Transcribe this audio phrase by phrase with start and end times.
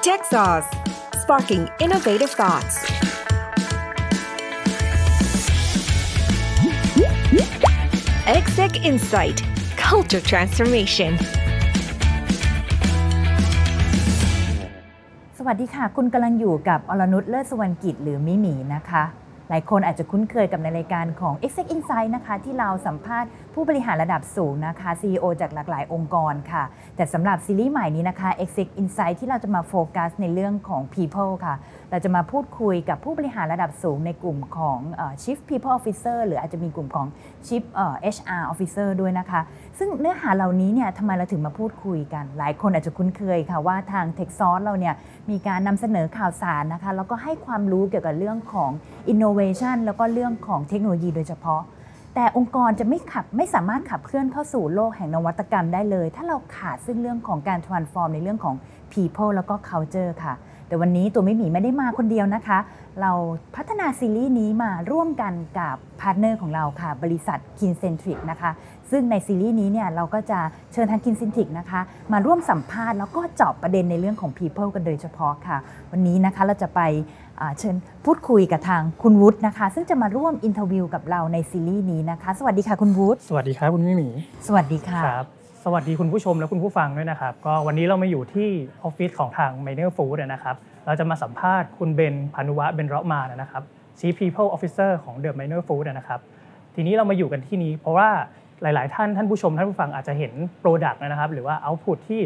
[0.00, 0.68] Tech Sauce
[1.22, 2.76] Sparking Innovative Thoughts
[8.26, 9.38] Exec Insight
[9.76, 11.12] Culture Transformation
[15.38, 19.04] สวัสดีค่ะ คุณกำลังอยู่กับอรนุชเลิศสวรรณกิจหรือมิหมีนะคะ
[19.50, 23.30] หลายคนอาจจะคุ้นเคยกับในรายการของ Exec Insight นะคะ ที่เราสัมภาษณ์
[23.60, 26.64] ผู้บริหารระดับสูงนะคะ CEO จากหลากหลายองค์กรค่ะ
[26.96, 31.54] แต่สำหรับซีรีส์ใหม่นี้นะคะ Exec Insight ที่เราจะมาโฟกัสในเรื่องของ People ค่ะ
[31.90, 34.78] เราจะมาพูดคุยกับผู้บริหารระดับสูงในกลุ่มของ
[35.22, 37.06] Chief People Officer หรืออาจจะมีกลุ่มของ
[37.46, 39.40] Chief เอ่อ HR Officer ด้วยนะคะ
[39.78, 44.94] ซึ่งเนื้อหาเหล่านี้เนี่ยทำไมเราถึงมาพูดคุยกัน หลายคนอาจจะคุ้นเคยค่ะว่าทาง t e c h s o u r c e เราเนี่ย
[45.30, 48.70] มีการนำเสนอข่าวสารนะคะแล้วก็ให้ความรู้เกี่ยวกับเรื่องของ
[49.12, 51.62] innovation แล้วก็เรื่องของเทคโนโลยีโดยเฉพาะ
[52.20, 58.54] แต่องค์กรจะไม่ขับไม่สามารถขับเคลื่อนเข้าสู่โลกแห่งนวัตกรรมได้เลย ถ้าเราขาดซึ่งเรื่องของการ transform ในเรื่องของ
[58.92, 60.34] people แล้วก็ culture ค่ะ
[60.68, 62.58] แต่วันนี้ตัวมิหมีไม่ได้มาคนเดียวนะคะ
[63.00, 63.12] เรา
[63.56, 68.50] พัฒนาซีรีส์นี้มาร่วมกันกับ partner ของเราค่ะ บริษัท Kincentric นะคะ
[68.90, 70.40] ซึ่งในซีรีส์นี้เนี่ยเราก็จะ
[70.72, 71.80] เชิญทาง Kincentric นะคะ
[72.12, 75.56] มาร่วมสัมภาษณ์แล้วก็เจาะประเด็นในเรื่องของ people กันโดยเฉพาะค่ะ
[75.92, 76.80] วันนี้นะคะเราจะไป
[77.58, 84.08] เชิญพูดคุยกับทางคุณวุฒินะคะ ซึ่งจะมาร่วม interview กับเราในซีรีส์นี้นะคะ สวัสดีค่ะคุณวุฒิสวัสดีครับคุณมิหมี
[84.46, 85.26] สวัสดีค่ะครับ
[85.64, 88.48] สวัสดีคุณผู้ชมและคุณผู้ฟังด้วยนะครับ ก็วันนี้เรามาอยู่ที่
[88.84, 93.62] ออฟฟิศของทาง m i n e r Food นะครับ เราจะมาสัมภาษณ์คุณเบนภาณุวัฒน์ เบ็ญเราะมานนะครับ
[93.98, 96.20] Chief People Officer ของ The m i n e r Food นะครับ
[96.74, 98.08] ทีนี้เรามาอยู่กันที่นี้ เพราะว่า
[98.62, 102.20] หลาย ๆ ท่านท่านผู้ชมท่านผู้ฟังอาจจะเห็น Product นะครับ หรือว่า Output ที่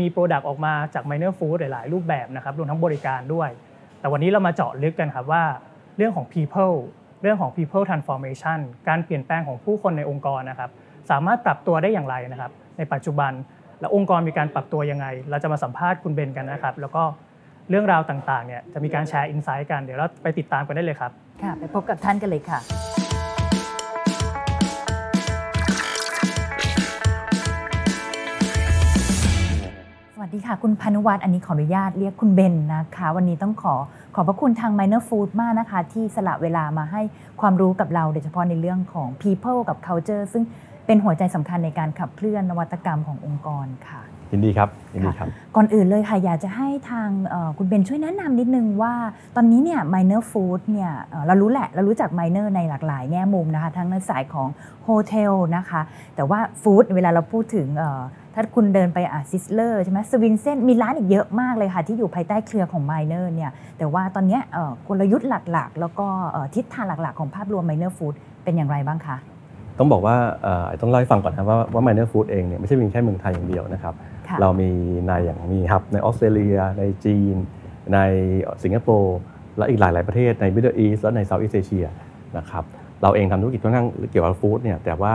[0.00, 3.50] มี Product ออกมาจาก m i n e r Food หลาย ๆ รูปแบบนะครับรวมทั้งบริการด้วย
[4.04, 5.44] แต่วันนี้เรามาเจาะลึกกันครับว่า
[5.96, 6.74] เรื่องของ people
[7.22, 10.70] เรื่องของ people transformation การเปลี่ยนแปลงของผู้คนในองค์กรนะครับ
[11.10, 13.32] สามารถปรับตัวได้อย่างไรนะครับ ในปัจจุบัน
[13.80, 17.02] และองค์กรมีการปรับตัวยังไง เราจะมาสัมภาษณ์คุณเบนกันนะครับ แล้วก็
[17.70, 21.10] เรื่องราวต่างๆเนี่ยจะมีการแชร์อินไซต์กันเดี๋ยวเราไปติดตามกันได้เลยครับ
[21.42, 22.60] ค่ะ ไปพบกับท่านกันเลยค่ะ
[30.16, 33.74] สวัสดีค่ะ คุณพานุวัฒน์อันนี้ขออนุญาตเรียกคุณเบนนะคะ วันนี้ต้องขอ
[34.16, 37.02] ขอบพระคุณทาง Minor Food มากนะคะ ที่สละเวลามาให้
[37.40, 40.44] ความรู้กับเราโดยเฉพาะในเรื่องของ people กับ culture ซึ่ง
[40.86, 48.94] เป็นหัวใจสำคัญในการขับเคลื่อนนวัตกรรมขององค์กรค่ะ ยินดีครับยินดีครับ ก่อนอื่นเลยค่ะ อยากจะให้ทางเอ่อคุณเบนช่วยแนะนำนิดนึงว่า
[49.36, 54.48] ตอนนี้เนี่ย minor food เนี่ยเอ่อเรารู้แหละเรารู้จัก minor ในหลากหลายแง่มุมนะคะ ทั้งในสายของ
[54.84, 55.80] โฮเทลนะคะ
[56.16, 58.02] แต่ว่า food เวลาเราพูดถึงเอ่อ
[58.34, 68.14] ถ้าคุณเดินไปอะซิสเลอร์ใช่ไหมสเวนเซ่นส์มีร้านอีกเยอะมากเลยค่ะ ที่อยู่ภายใต้เครือของ Minor เนี่ย แต่ว่าตอนเนี้ยเอ่อกลยุทธ์หลักๆ แล้วก็เอ่อทิศทางหลักๆ ของภาพรวม Minor Food
[68.44, 69.18] เป็นอย่างไรบ้างคะ
[69.78, 74.70] ต้องบอกว่าเอ่อต้องเล่าให้ฟังก่อนนะว่าว่า Minor Food เองเนี่ยไม่ใช่มีแค่เมืองไทยอย่างเดียวนะครับค่ะ เรามี
[75.06, 77.36] ในอย่างมี hub ในออสเตรเลีย ในจีน
[77.94, 77.98] ใน
[78.62, 79.18] สิงคโปร์
[79.58, 81.86] และอีกหลาย ๆ ประเทศใน Middle East และใน Southeast Asia
[82.38, 82.64] นะครับ
[83.02, 85.12] เราเองทำธุรกิจค่อนข้างเกี่ยวกับฟู้ดเนี่ยแต่ว่า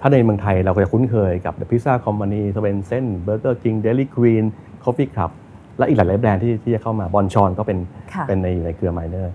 [0.00, 4.44] ถ้าในเมืองไทยเราก็จะคุ้นเคยกับ The Pizza Company สเวนเซน Burger King Dairy Queen
[4.84, 5.30] Coffee Club
[5.78, 7.78] และอีกหลาย ๆ แบรนด์ที่ที่จะเข้ามาบอลชอนก็เป็น
[8.14, 9.26] ค่ะเป็นในอยู่ในเครือ Miner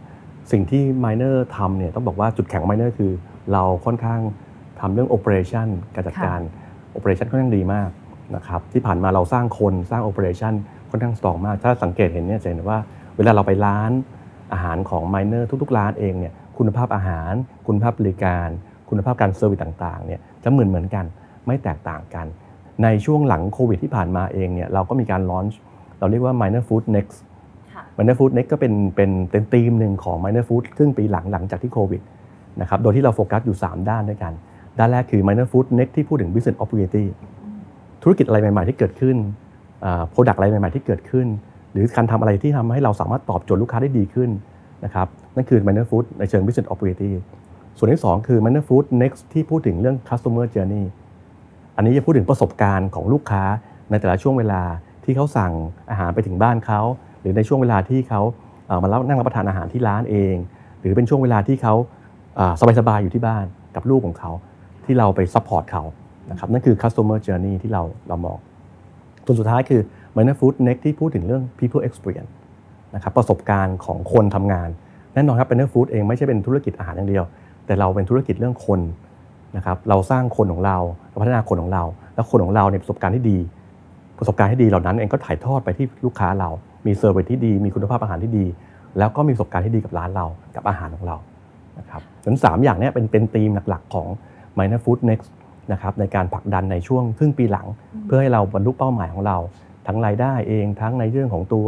[0.51, 3.11] สิ่งที่ Miner ทำเนี่ยต้องบอกว่าจุดแข็งของ Miner คือ
[3.53, 4.21] เราค่อนข้าง
[4.79, 6.39] ทำเรื่อง Operation การจัดการ
[6.97, 7.89] Operation ค่อนข้างดีมาก
[8.35, 10.53] นะครับที่ผ่านมาเราสร้างคนสร้าง Operation
[10.89, 12.79] ค่อนข้างสตรองมาก ถ้าสังเกตเห็นเนี่ยจะเห็นว่า
[13.17, 13.91] เวลาเราไปร้าน
[14.53, 17.33] อาหารของ Miner ทุกๆ ร้านเองเนี่ยคุณภาพอาหาร
[17.67, 18.49] คุณภาพบริการ
[18.89, 21.05] คุณภาพการเซอร์วิสต่างๆเนี่ยจะเหมือนเหมือนกัน
[21.47, 22.25] ไม่แตกต่างกัน
[22.83, 25.59] ในช่วงหลังโควิดที่ผ่านมาเองเนี่ยเราก็มีการลอนช์
[25.99, 27.17] เราเรียกว่า Miner Food Next
[27.73, 32.01] ค่ะ Miner Food Next ก็เป็นเป็นเป็นธีมหนึ่งของ Miner Food ครึ่งปีหลังหลังจากที่โควิด
[32.61, 34.33] นะครับโดยที่เราโฟกัสอยู่ 3 ด้านด้วยกัน
[34.79, 37.05] ด้านแรกคือ Miner Food Next ที่พูดถึง Business Opportunity
[38.07, 39.17] ธุรกิจอะไรใหม่ ๆ ที่เกิดขึ้น
[40.09, 41.27] product อะไรใหม่ ๆ ที่เกิดขึ้น
[41.71, 44.29] หรือการทำอะไรที่ทำให้เราสามารถตอบโจทย์ลูกค้าได้ดีขึ้น
[44.85, 47.11] นะครับนั่นคือ Minor Food ในเชิง Business Opportunity
[47.77, 50.85] ส่วนที่ 2 คือ Minor Food Next ที่พูดถึงเรื่อง Customer Journey
[51.75, 53.43] อันนี้จะพูดถึงประสบการณ์ของลูกค้า
[53.89, 54.61] ในแต่ละช่วงเวลา
[55.03, 55.53] ที่เขาสั่ง
[55.89, 56.81] อาหารไปถึงบ้านเขา
[57.21, 58.21] หรือในช่วงเวลาที่เขา
[58.67, 60.35] เอ่อมารับนั่งรับประทานอาหารที่ร้านเอง
[60.79, 61.73] หรือเป็นช่วงเวลาที่เขา
[62.79, 64.31] สบายๆอยู่ที่บ้านกับลูกของเขา
[64.85, 65.83] ที่เราไป support เขา
[66.31, 68.37] นะครับนั่นคือ customer journey ที่เราเรามอง
[69.25, 69.81] ส่วนสุดท้ายคือ
[70.15, 72.31] Minor Food Next ที่พูดถึงเรื่อง people experience
[72.95, 74.69] นะครับประสบการณ์ของคนทำงาน
[75.13, 77.23] แน่นอนครับ Minor Food เองไม่ใช่เป็นธุรกิจอาหารอย่างเดียว
[77.65, 78.79] แต่เราเป็นธุรกิจเรื่องคน
[79.57, 80.77] นะครับเราสร้างคนของเรา
[81.09, 81.83] เราพัฒนาคนของเรา
[82.15, 83.37] แล้วคนของเราเนี่ยประสบการณ์ที่ดี
[84.19, 86.49] ประสบการณ์ที่ดีเหล่านั้นเองก็ถ่ายทอดไปที่ลูกค้าเรา
[86.85, 88.45] มีเซอร์วิสที่ดี มีคุณภาพอาหารที่ดี
[88.97, 90.25] แล้วก็มีประสบการณ์ที่ดีกับร้านเรา
[90.55, 91.17] กับอาหารของเรา
[91.79, 94.07] นะครับฉะนั้นสามอย่างนี้เป็นเป็นธีมหลักๆของ
[94.57, 95.27] Minor Food Next
[95.71, 97.67] นะครับในการผลักดันในช่วงครึ่งปีหลัง
[98.05, 99.37] เพื่อให้เราบรรลุเป้าหมายของเรา
[99.87, 101.67] ทั้งรายได้เองทั้งในเรื่องของตัว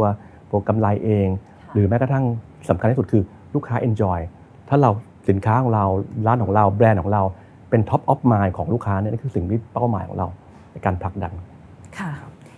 [0.50, 1.28] ตัวกำไรเอง
[1.72, 2.24] หรือแม้กระทั่ง
[2.68, 3.22] สำคัญที่สุดคือ
[3.54, 4.20] ลูกค้า enjoy
[4.68, 4.90] ถ้าเรา
[5.28, 5.84] สินค้าของเรา
[6.26, 7.22] ร้านของเราแบรนด์ของเรา
[7.70, 10.26] เป็น top of mind ของลูกค้าเนี่ยนี่คือสิ่งที่เป้าหมายของเรา
[10.72, 11.32] ในการผลักดัน
[11.98, 12.10] ค่ะ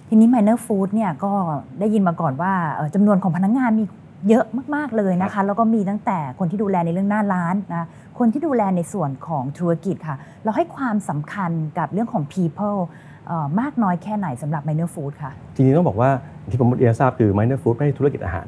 [0.08, 1.32] ทีนี้ Miner Food เนี่ยก็
[1.80, 3.84] ได้ยินมาก่อนว่าเอ่อจำนวนของพนักงานมี
[4.28, 4.44] เยอะ
[4.74, 7.86] มาก ๆ เลยนะคะ แล้วก็มีตั้งแต่คนที่ดูแลในเรื่องหน้าร้านนะ
[8.18, 12.78] คนที่ดูแลในส่วนของธุรกิจค่ะ เราให้ความสำคัญกับเรื่องของ people
[13.26, 16.10] เอ่อมากน้อยแค่ไหนสำหรับ Miner Food ค่ะ จริงๆต้องบอกว่า
[16.50, 18.46] ที่ผมเรียนทราบคือ Miner Food ไม่ใช่ธุรกิจอาหาร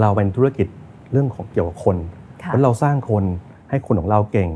[0.00, 0.66] เราเป็นธุรกิจ
[1.12, 1.96] เรื่องของเกี่ยวกับคน
[2.42, 3.24] ค่ะเพราะเราสร้างคน
[3.70, 4.50] ให้คนของเราเก่ง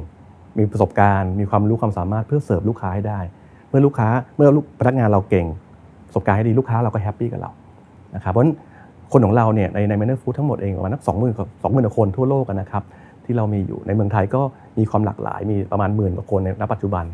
[0.59, 3.21] มีประสบการณ์ มีความรู้ความสามารถเพื่อเสิร์ฟลูกค้าให้ได้
[3.69, 5.47] เมื่อลูกค้าเมื่อลูกพนักงานเราเก่ง
[6.07, 7.51] ประสบการณ์ให้ดีลูกค้าเราก็ happy กับเรา
[8.15, 8.55] นะครับเพราะฉะนั้น
[9.15, 12.85] คนของเราเนี่ยในใน Minor Food ทั้งหมดเองประมาณนักสองหมื่นสองหมื่นคนทั่วโลกกันนะครับ
[13.25, 14.43] ที่เรามีอยู่ในเมืองไทยก็
[14.79, 17.05] มีความหลากหลายมีประมาณหมื่นกว่าคนในณปัจจุบัน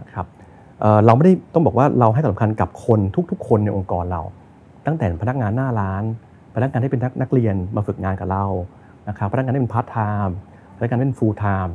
[0.00, 0.26] นะครับ
[0.80, 3.00] เราไม่ได้ต้องบอกว่าเราให้ความสำคัญกับคน
[3.30, 4.22] ทุก ๆ คนในองค์กรเรา
[4.86, 6.02] ตั้งแต่พนักงานหน้าร้าน
[6.54, 8.44] พนักงานที่เป็นนักนักเรียนมาฝึกงานกับเรา
[9.08, 10.36] นะครับพนักงานที่เป็นพาร์ทไทม์
[10.76, 11.74] พนักงานที่เป็น full-time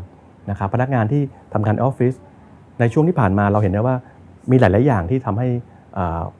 [0.50, 1.22] นะครับพนักงานที่
[1.54, 2.14] ทำงานออฟฟิศ
[2.80, 3.96] ในช่วงที่ผ่านมาเราเห็นได้ว่า
[4.52, 5.48] มีหลาย ๆ อย่างที่ทำให้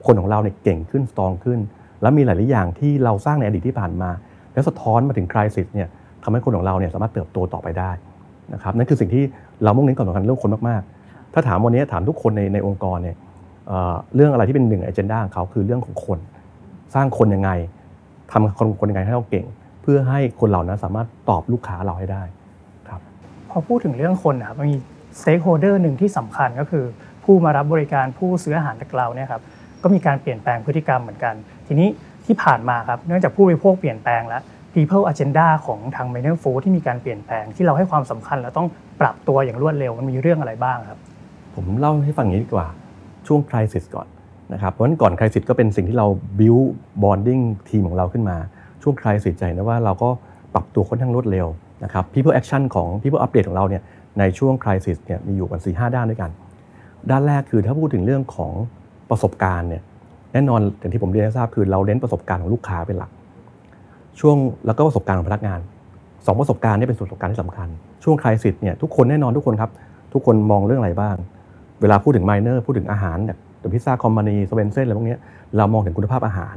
[0.06, 1.58] คนของเราเนี่ยเก่งขึ้นสตรองขึ้น
[2.02, 4.10] แล้วมีหลาย ๆ อย่างที่เราสร้างในอดีตที่ผ่านมา
[4.52, 5.88] แล้วสะท้อนมาถึงคริสิสเนี่ย
[6.22, 7.90] ทำให้คนของเราเนี่ยสามารถเติบโตต่อไปได้
[8.54, 9.24] นะครับนั่นคือสิ่งที่
[9.64, 13.16] เรามุ่งเน้นความสำคัญเรื่องคนมาก ๆ ถ้าถามวันนี้ถามทุกคนในในองค์กรเนี่ย
[13.68, 16.18] เอ่อเรื่องอะไรที่เป็นหนึ่งอเจนดาของเขาคือเรื่องของคน
[16.94, 17.50] สร้างคนยังไง
[18.30, 19.46] ทำคนคนยังไงให้เราเก่ง
[19.82, 22.22] เพื่อให้คนเหล่านั้นสามารถตอบลูกค้าเราให้ได้
[22.88, 23.00] ครับ
[23.50, 24.76] พอพูดถึงเรื่องคนนะครับมันมี
[25.20, 26.84] stakeholder หนึ่งที่สำคัญก็คือ
[27.24, 29.42] ผู้มารับบริการผู้ซื้ออาหารจากเราเนี่ยครับ
[29.82, 31.34] ก็มีการเปลี่ยนแปลงพฤติกรรมเหมือนกัน
[31.66, 31.88] ทีนี้
[32.26, 34.42] ที่ผ่านมาครับเนื่องจากผู้บริโภคเปลี่ยนแปลงแล้ว
[34.74, 38.68] people agenda ของทาง Minor Food ที่มีการเปลี่ยนแปลงที่เราให้ความสำคัญและต้อง
[39.00, 40.98] ปรับตัวอย่างรวดเร็วมันมีเรื่องอะไรบ้างครับ
[41.54, 42.66] ผมเล่าให้ฟังอย่างนี้ดีกว่า
[43.26, 44.06] ช่วง crisis ก่อน
[44.52, 46.06] นะครับเพราะฉะนั้นก่อน crisis ก็เป็นสิ่งที่เรา
[46.38, 46.66] build
[47.02, 48.36] bonding ทีมของเราขึ้นมา
[48.82, 50.08] ช่วงคริสิสใจนะว่าเราก็
[50.54, 51.46] ปรับตัวค่อนข้างรวดเร็ว
[51.84, 53.82] นะครับ people action ของ people update ของเราเนี่ย
[54.18, 56.30] ในช่วงคริสิสเนี่ยมีอยู่กัน4 5ด้านด้วยกัน
[57.10, 58.52] ด้านแรกคือถ้าพูดถึงเรื่องของ
[59.10, 59.82] ประสบการณ์เนี่ย
[60.32, 63.10] แน่นอนอย่างที่ผมเรียนให้ทราบคือเราเน้นประสบการณ์ของลูกค้าเป็นหลัก
[64.20, 64.36] ช่วง
[64.66, 65.60] แล้วก็ประสบการณ์ของพนักงาน
[66.26, 67.68] สองประสบการณ์นี่เป็นส่วนประสบการณ์ที่สำคัญ
[68.04, 69.70] ช่วงคริสิสเนี่ยทุกคนแน่นอนทุกคนครับ
[70.12, 71.16] ทุกคนมองเรื่องอะไรบ้าง
[71.80, 75.16] เวลาพูดถึงไมเนอร์พูดถึงอาหารแบบพิซซ่าคอมมานีสเวนเซนอะไรพวกนี้
[75.56, 76.56] เรามองถึงคุณภาพอาหาร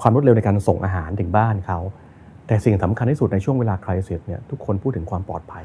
[0.00, 1.78] ความรวดเร็วในการส่งอาหารถึงบ้านเขา
[2.46, 5.64] แต่สิ่งสำคัญที่สุดในช่วงเวลาคริสิสเนี่ยทุกคนพูดถึงความปลอดภัย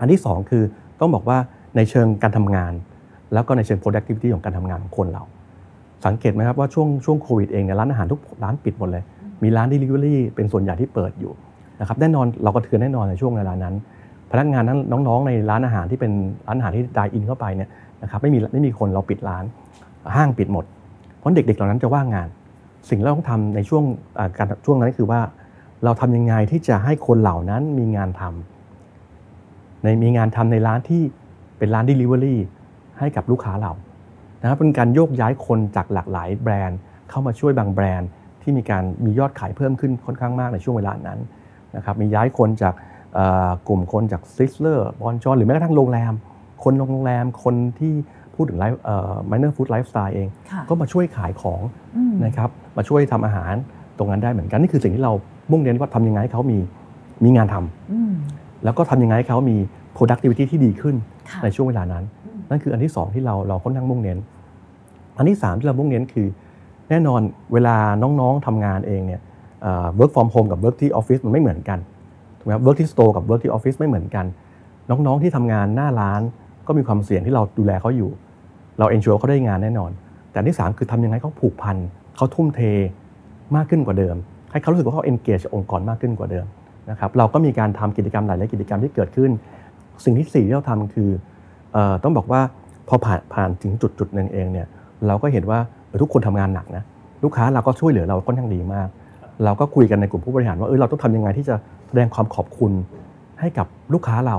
[0.00, 0.62] อันที่สองคือ
[1.00, 1.38] ต้องบอกว่า
[1.76, 2.72] ในเชิงการทำงาน
[3.32, 5.22] แล้วก็ในเชิง productivity ของการทำงานของคนเรา
[6.06, 9.02] สังเกตไหมครับว่าช่วงช่วงโควิดเองเนี่ยร้านอาหารทุกร้านปิดหมดเลย
[9.42, 11.32] มีร้าน delivery เป็นส่วนใหญ่ที่เปิดอยู่
[11.80, 13.74] นะครับแน่นอนเราก็เทือนแน่นอนในช่วงเวลานั้น
[14.30, 14.78] พนักงานนั้น
[15.08, 16.12] น้องๆในร้านอาหารที่เป็น
[16.46, 17.70] ร้านอาหารที่ดายอินเข้าไปเนี่ย
[18.02, 19.44] นะครับไม่มีไม่มีคนเราปิดร้าน
[20.16, 20.64] ห้างปิดหมด
[21.18, 22.28] เพราะเด็กๆเหล่านั้นจะว่างงาน
[22.88, 23.84] สิ่งที่เราต้องทำในช่วง
[24.38, 25.20] การช่วงนั้นคือว่า
[25.84, 31.02] เราทำยังไงที่จะให้คนเหล่านั้นมีงานทำในมีงานทำในร้านที่
[31.58, 32.36] เป็นร้าน Delivery
[32.98, 33.72] ให้กับลูกค้าเรา
[34.42, 36.78] นะครับเป็นการโยกย้ายคนจากหลากหลายแบรนด์
[37.10, 38.08] เข้ามาช่วยบางแบรนด์
[38.42, 41.18] ที่มีการมียอดขายเพิ่มขึ้นค่อนข้างมากในช่วงเวลานั้น
[41.76, 42.74] นะครับมีย้ายคนจาก
[43.14, 46.12] เอ่อกลุ่มคนจาก Sizzler Bonchon หรือแม้กระทั่งโรงแรม
[46.64, 47.94] คนโรงแรมคนที่
[48.34, 51.60] พูดถึงไลฟ์เอ่อ minor food lifestyle เองค่ะก็มาช่วยขายของ
[51.96, 53.54] อืมนะครับมาช่วยทำอาหาร
[53.98, 55.12] ตรงนั้นได้เหมือนกัน นี่คือสิ่งที่เรา
[55.50, 56.58] มุ่งเน้นว่าทำยังไงให้เขามี
[57.24, 58.12] มีงานทำอืม
[58.64, 59.56] แล้วก็ทำยังไงให้เขามี
[59.96, 60.96] productivity ที่ดีขึ้น
[61.30, 62.04] ค่ะในช่วงเวลานั้น
[62.50, 64.18] นั่นคืออันที่สองที่เราเราค่อนข้างมุ่งเน้น
[65.16, 66.28] อันที่สามที่เรามุ่งเน้นคือ
[66.90, 67.20] แน่นอน
[67.52, 69.20] เวลาน้องๆทำงานเองเนี่ย
[69.62, 71.78] เอ่อ work from home กับ work ที่ออฟฟิศมันไม่เหมือนกัน
[72.38, 74.26] ถูกไหมครับ work ที่ store กับ work ที่ออฟฟิศไม่เหมือนกัน
[74.90, 76.20] น้องๆที่ทำงานหน้าร้าน
[76.66, 78.10] ก็มีความเสี่ยงที่เราดูแลเขาอยู่
[78.78, 79.90] เรา ensure เขาได้งานแน่นอน
[80.30, 81.76] แต่อันที่ 3 คือทำยังไงเขาผูกพัน
[82.16, 82.60] เขาทุ่มเท
[83.56, 84.16] มากขึ้นกว่าเดิม
[84.50, 86.46] ให้เขารู้สึกว่าเขา engage กับองค์กรมากขึ้นกว่าเดิม
[86.90, 89.30] นะครับเราก็มีการทำกิจกรรมหลายๆกิจกรรมที่เกิดขึ้น
[90.04, 91.10] สิ่งที่สี่ที่เราทำคือ
[91.76, 92.40] ออต้องบอกว่า
[92.88, 94.66] พอผ่านผ่านถึงจุดจุดหนึ่งเองเนี่ย
[95.06, 95.58] เราก็เห็นว่า
[96.02, 96.82] ทุกคนทำงานหนักนะ
[97.24, 98.88] ลูกค้าเราก็ช่วยเหลือเราค่อนข้างดีมาก
[99.44, 101.54] เราก็คุยกันในกลุ่มผู้บริหารว่าเออเราต้องทำยังไงที่จะ
[101.88, 102.72] แสดงความขอบคุณ
[103.40, 104.38] ให้กับลูกค้าเรา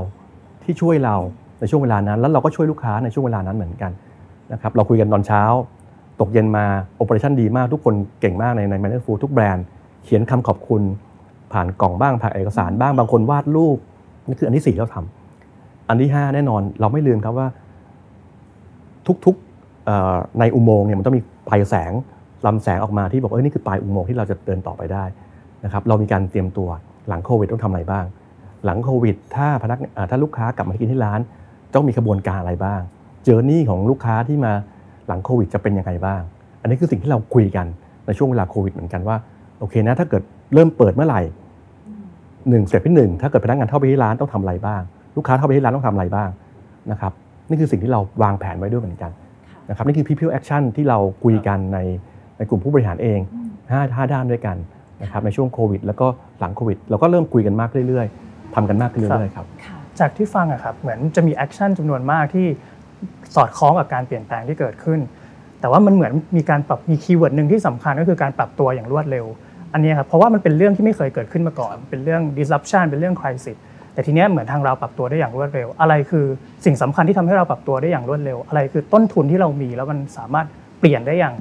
[0.64, 1.16] ที่ช่วยเรา
[1.60, 3.92] ในช่วงเวลานั้น แล้วเราก็ช่วยลูกค้าในช่วงเวลานั้นเหมือนกัน
[4.54, 5.44] นะครับเราคุยกันตอนเช้า
[6.20, 6.66] ตกเย็นมา
[6.98, 9.66] operation ดีมากทุกคนเก่งมากในใน Minor Food ทุกแบรนด์
[10.04, 10.82] เขียนคำขอบคุณ
[11.54, 13.78] ผ่านกล่องบ้างผ่านเอกสารบ้างบางคนวาดรูป
[14.28, 17.48] นี่คืออันที่สี่เราทำอันที่ห้าแน่นอนเราไม่ลืมครับว่า
[19.26, 19.53] ทุกๆ
[20.40, 21.92] ในอุโมงค์เนี่ยมันต้องมีปลายแสง
[22.46, 25.04] ลำแสงออกมาที่บอกว่าเอ้ยนี่คือปลายอุโมงค์ที่เราจะเดินต่อไปได้
[25.66, 26.70] นะครับเรามีการเตรียมตัว
[27.08, 28.06] หลังโควิดต้องทำอะไรบ้าง
[28.66, 31.20] หลังโควิด ถ้าพนักถ้าลูกค้ากลับมากินที่ร้าน
[31.74, 32.82] ต้องมีกระบวนการอะไรบ้าง
[33.24, 34.54] เจอร์นี่ของลูกค้าที่มา
[35.08, 36.22] หลังโควิดจะเป็นยังไงบ้าง
[36.62, 37.66] อันนี้คือสิ่งที่เราคุยกัน
[38.06, 39.18] ในช่วงเวลาโควิดเหมือนกันว่า
[39.60, 40.24] โอเคนะถ้าเกิด
[40.54, 41.22] เริ่มเปิดเมื่อไหร่
[42.50, 44.82] หนึ่งเสเต็ปที่หนึ่งถ้าเกิดพนักงานเข้าไปที่ร้านต้องทำอะไรบ้าง
[45.16, 46.30] ลูกค้าเข้าไปที่ร้านต้องทำอะไรบ้าง
[46.92, 47.12] นะครับ
[47.50, 49.12] นี่คือสิ่งที่เราวางแผนไว้ด้วยเหมือนกัน
[49.74, 51.80] นะครับนี่คือ people action ที่เราคุยกันใน
[52.38, 53.20] ในกลุ่มผู้บริหารเอง
[53.72, 54.58] ห้าห้าด้านด้วยกัน
[55.02, 56.08] นะครับในช่วงโควิด แล้วก็
[56.40, 62.48] หลังโควิด เราก็เริ่มคุยกันมากเรื่อยๆทำกันมากขึ้นเรื่อยๆครับค่ะจากที่ฟังอะครับเหมือนจะมี action จำนวนมากที่
[63.36, 65.00] สอดคล้องกับการเปลี่ยนแปลงที่เกิดขึ้น
[65.60, 69.26] แต่ว่ามันเหมือนมีการปรับมี keyword หนึ่งที่สำคัญก็คือการปรับตัวอย่างรวดเร็ว
[69.74, 73.58] อันนี้ครับเพราะว่ามันเป็นเรื่องที่ไม่เคยเกิดขึ้นมาก่อน เป็นเรื่อง disruption เป็นเรื่อง crisis
[73.94, 76.26] แต่ทีเนี้ยเหมือนทางเราปรับตัวได้อย่างรวดเร็ว อะไรคือ
[76.66, 80.46] สิ่งสำคัญที่ทำให้เราปรับตัวได้อย่างรวดเร็ว อะไรคือต้นทุนที่เรามีแล้วมันสามารถ
[80.80, 81.36] เปลี่ยนได้อย่าง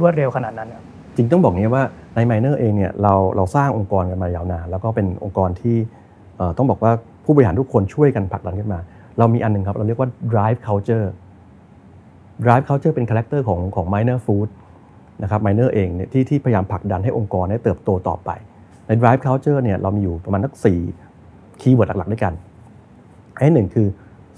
[0.00, 0.84] รวดเร็วขนาดนั้นครับ
[1.16, 5.76] จริงต้องบอกงี้ว่าใน Miner เองเนี่ยเราเราสร้างองค์กรกันมายาวนาน แล้วก็เป็นองค์กรที่
[6.36, 6.92] เอ่อต้องบอกว่า
[7.24, 8.80] ผู้บริหารทุกคนช่วยกันผลักดันขึ้นมา
[9.18, 11.06] เรามีอันหนึ่งครับ เราเรียกว่า drive culture
[12.44, 14.48] drive culture เป็น character ของของ Minor Food
[15.22, 18.30] นะครับ Miner เองเนี่ยที่ที่พยายามผลักดันให้องค์กรได้เติบโตต่อไป
[18.86, 20.80] ใน drive culture เนี่ยเรามีอยู่ประมาณสักสี่
[21.60, 22.32] keyword หลักๆด้วยกัน
[23.36, 23.86] อันหนึ่งคือ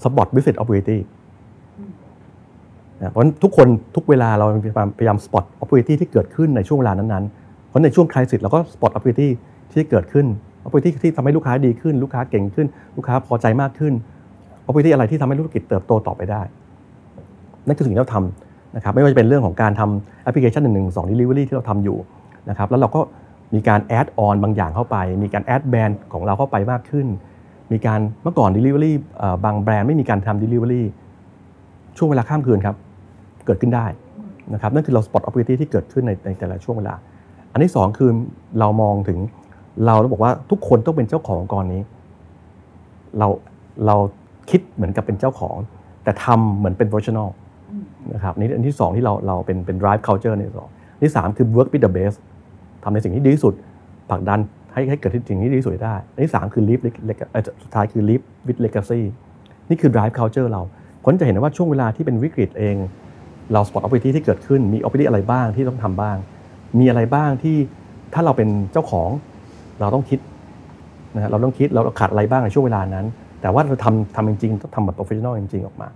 [0.03, 0.99] spot business opportunity
[3.11, 9.29] เพราะฉะนั้นทุกคนทุกเวลาเราพยายามพยายาม spot opportunity ที่เกิดขึ้นในช่วงเวลานั้นๆ เพราะในช่วง crisis เราก็ spot opportunity
[9.71, 10.25] ที่เกิดขึ้น
[10.65, 13.93] opportunity ที่ทำให้ลูกค้าดีขึ้น ลูกค้าเก่งขึ้น ลูกค้าพอใจมากขึ้น
[14.67, 16.41] opportunity อะไรที่ทำให้ธุรกิจเติบโตต่อไปได้
[17.67, 21.97] นั่นคือสิ่งที่เราทำนะครับไม่ว่าจะเป็นเรื่องของการทำแอปพลิเคชันหนึ่งหนึ่งสอง delivery ที่เราทำอยู่
[22.49, 23.01] นะครับแล้วเราก็
[23.55, 27.07] มีการ add on บางอย่างเข้าไป มีการ add แบรนด์ของเราเข้าไปมากขึ้น
[27.71, 28.93] มีการเมื่อก่อน Delivery
[29.45, 30.83] บางแบรนด์ไม่มีการทำ delivery
[31.97, 32.75] ช่วงเวลาข้ามคืนครับ
[33.45, 33.85] เกิดขึ้นได้
[34.53, 36.95] นะครับนั่นคือเรา spot opportunity ที่เกิดขึ้นในในแต่ละช่วงเวลา
[37.51, 38.09] อันที่สองคือ
[38.59, 39.19] เรามองถึง
[39.85, 41.81] เราต้องบอกว่าทุกคนต้องเป็นเจ้าขององค์กรนี้
[43.17, 43.27] เรา
[43.85, 43.95] เรา
[44.49, 45.55] คิดเหมือนกับเป็นเจ้าของ
[46.03, 47.29] แต่ทำเหมือนเป็น professional
[48.13, 52.17] นะครับนี่อันที่สองที่เราเราเป็นเป็น drive culture ในสองอันที่สามคือ work with the best
[52.83, 53.53] ทำในสิ่งที่ดีที่สุด
[54.09, 54.39] ผลักดัน
[54.73, 59.01] ให้ให้เกิดสิ่งที่ดีที่สุดได้อันที่สามคือ live leg- เอ่อสุดท้ายคือ live with legacy
[59.69, 60.61] นี่คือ drive culture เรา
[61.05, 62.75] คนจะเห็นว่าช่วงเวลาที่เป็นวิกฤตเอง
[63.53, 66.17] เรา spot opportunity ที่เกิดขึ้นมี opportunity อะไรบ้างที่ต้องทำบ้าง
[66.79, 67.57] มีอะไรบ้างที่
[68.13, 69.09] ถ้าเราเป็นเจ้าของ
[69.79, 70.19] เราต้องคิด
[71.15, 73.05] นะเราต้องคิดเราขาดอะไรบ้างในช่วงเวลานั้น
[73.41, 75.89] แต่ว่าเราทำทำจริงๆต้องทำแบบ professional จริงๆ ออกมา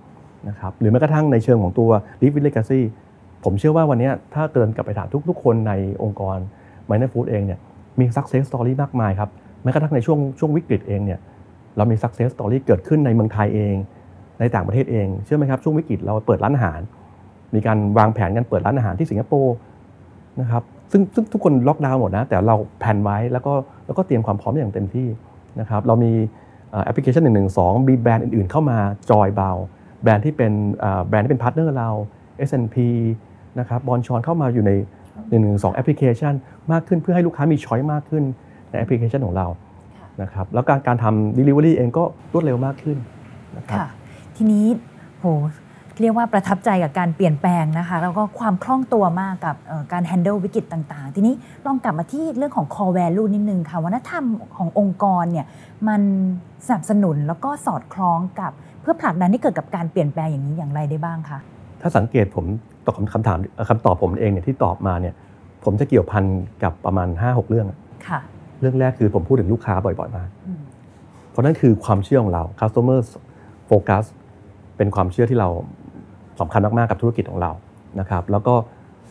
[0.48, 1.90] นะครับหรือแม้กระทั่งในเชิงของตัว
[2.22, 2.82] live with legacy
[3.44, 5.74] ผมเชื่อว่าวันนี้ถ้าเกินกลับไปถามทุกๆ คนใน
[6.04, 6.38] องค์กร
[6.90, 7.60] Miner Food เองเนี่ย
[8.00, 9.30] มี success story มากมายครับ
[9.64, 11.20] แม้กระทั่งในช่วงช่วงวิกฤตเองเนี่ย
[11.78, 13.76] เรามี success story เกิดขึ้นในเมืองไทยเอง
[14.40, 16.80] ในต่างประเทศเองเชื่อไหมครับช่วงวิกฤตเราเปิดร้านอาหาร
[17.56, 19.56] มีการวางแผนกันเปิดร้านอาหารที่สิงคโปร์
[20.42, 23.54] นะครับซึ่งซึ่งทุกคนล็อกดาวน์หมดนะแต่เราแผนไว้แล้วก็
[23.86, 25.08] แล้วก็เตรียมความพร้อมอย่างเต็มที่
[25.60, 26.14] นะครับเรามี
[26.86, 28.78] แอปพลิเคชัน 1 1 2 มีแบรนด์อื่นๆ เข้ามา
[29.10, 29.52] join บาง
[30.04, 30.52] แบรนด์ที่เป็น
[31.08, 31.90] แบรนด์ที่เป็น partner เรา
[32.48, 32.78] S&P
[33.60, 34.72] นะครับ Bonchon เข้ามาอยู่ใน
[35.24, 36.34] 1 1 2แอปพลิเคชัน
[36.72, 38.24] มากขึ้นเพื่อให้ลูกค้ามี choice มากขึ้น
[38.70, 39.48] ในแอปพลิเคชันของเรา
[40.22, 42.04] นะครับแล้วการการทำ Delivery เองก็
[42.34, 42.98] รวดเร็วมากขึ้น
[43.58, 43.88] นะครับค่ะ
[44.36, 44.66] ทีนี้
[45.20, 45.26] โห
[46.02, 51.34] เรียกว่าประทับใจกับการเปลี่ยนแปลงนะคะแล้วก็ความคล่องตัวมากกับเอ่อการ handle วิกฤตต่างๆ ทีนี้
[51.66, 54.24] ลองกลับมาที่เรื่องของ core value นิดนึงค่ะวัฒนธรรม
[54.58, 55.46] ขององค์กรเนี่ย
[55.88, 56.02] มัน
[56.66, 61.40] สนับสนุนแล้วก็สอดคล้องกับเพื่อผลักดันให้เกิดกับการเปลี่ยนแปลงอย่างนี้อย่างไรได้บ้างคะ
[61.82, 62.46] ถ้าสังเกตผม
[62.86, 65.14] ตอบคำคำถามเอ่อคำตอบผมเองเนี่ยที่ตอบมาเนี่ย
[65.64, 66.24] ผมจะเกี่ยวพัน
[66.64, 67.78] กับประมาณ 5-6 เรื่องอะ
[68.08, 68.20] ค่ะ
[68.62, 70.62] เรื่องแรกคือผมพูดถึงลูกค้าบ่อยๆมากอืม
[71.32, 73.00] เพราะนั่นคือความเชื่อของเรา customer
[73.70, 74.06] focus
[74.78, 75.50] เป็นความเชื่อที่เรา
[76.40, 77.52] สำคัญมากๆกับธุรกิจของเรา
[78.00, 78.54] นะครับ แล้วก็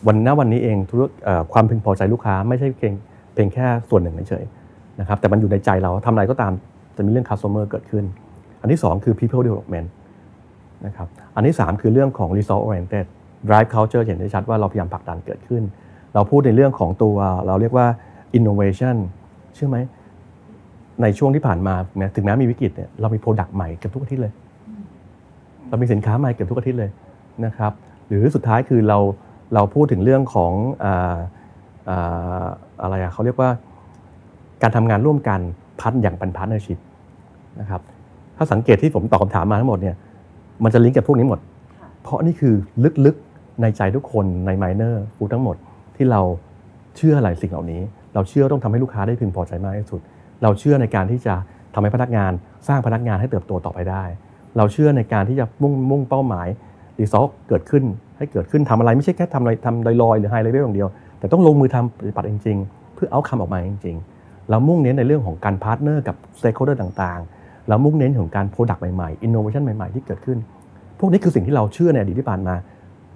[0.07, 2.93] วันหน้าวันนี้เองธุรเอ่อความพึงพอใจลูกค้าไม่ใช่เพียง
[3.33, 6.53] เพียงแค่ส่วนหนึ่งเฉยๆนะครับ แต่มันอยู่ในใจเราทำอะไรก็ตาม
[6.95, 8.03] จะมีเรื่อง customer เกิดขึ้น
[8.61, 9.87] อันที่สองคือ people development
[10.85, 13.05] นะครับ อันที่ 3 คือเรื่องของ result oriented
[13.47, 15.63] drive culture เห็นได้ชัดว่าเราพยายามผลักดันเกิดขึ้น
[16.13, 17.15] เราพูดในเรื่องของตัว
[17.47, 17.87] เราเรียกว่า
[18.37, 18.95] innovation
[19.55, 19.77] เชื่อไหม
[21.01, 21.75] ในช่วงที่ผ่านมา
[22.15, 24.33] ถึงแม้มีวิกฤตเนี่ยเรามี product ใหม่เกือบทุกอาทิตย์เลย
[25.69, 26.89] เรามีสินค้าใหม่เกือบทุกอาทิตย์เลย
[27.45, 27.71] นะครับ
[28.07, 28.97] หรือสุดท้ายคือเรา
[29.53, 30.53] เราพูดถึงเรื่องของ
[32.81, 33.49] อะไรอะเขาเรียกว่า
[34.61, 35.39] การทำงานร่วมกัน
[35.81, 36.79] พัฒนาอย่างเป็น partnership
[37.59, 37.81] นะครับ
[38.37, 39.95] ถ้าสังเกตที่ผมตอบคำถามมาทั้งหมดเนี่ย
[40.63, 41.39] มันจะลิงก์กับพวกนี้หมด
[42.01, 42.53] เพราะนี่คือ
[43.05, 45.55] ลึกๆ ในใจทุกคนใน Minor Food ทั้งหมด
[45.95, 46.21] ที่เรา
[46.97, 47.81] เชื่ออะไรสิ่งเหล่านี้
[48.13, 50.01] เราเชื่อต้องทำให้ลูกค้าได้พึงพอใจมากที่สุด
[50.43, 51.35] เราเชื่อในการที่จะ
[51.73, 52.31] ทำให้พนักงาน
[52.67, 54.03] สร้างพนักงานให้เติบโตต่อไปได้
[54.57, 56.47] เราเชื่อในการที่จะมุ่งมุ่งเป้าหมาย
[56.99, 57.83] result เกิดขึ้น
[58.17, 70.37] ให้เกิดขึ้นทำอะไรไม่ใช่แค่ทำอะไรทำลอยๆหรือไฮเลเวลอย่างเดียว แต่ต้องลงมือทำปฏิบัติจริง ๆ เพื่อ outcome ออกมาจริง ๆ เรามุ่งเน้นในเรื่องของการ partner กับ stakeholder ต่างๆ เรามุ่งเน้นของการ product ใหม่ๆอินโนเวชันใหม่ๆ ที่เกิดขึ้น
[70.99, 72.55] พวกนี้คือสิ่งที่เราเชื่อในอดีตที่ผ่านมา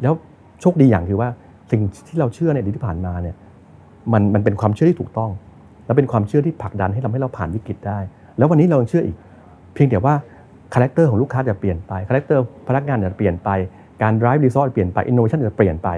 [0.02, 0.14] แล้ว
[0.62, 1.30] โชคดีอย่างคือว่า
[1.72, 3.36] สิ่งที่เราเชื่อในอดีตที่ผ่านมาเนี่ย
[4.14, 5.32] มันมันเป็นความเชื่อที่ถูกต้อง
[5.86, 8.00] และเป็นความเชื่อที่ผลักดันให้ทำให้เราผ่านวิกฤตได้
[8.38, 9.16] แล้ววันนี้เรายังเชื่ออีก
[9.74, 10.14] เพียงแต่ว่า
[10.74, 13.50] character ของลูกค้าจะเปลี่ยนไป character พนักงานจะเปลี่ยนไป
[14.02, 15.90] การ drive result เปลี่ยนไป innovation จะเปลี่ยนไป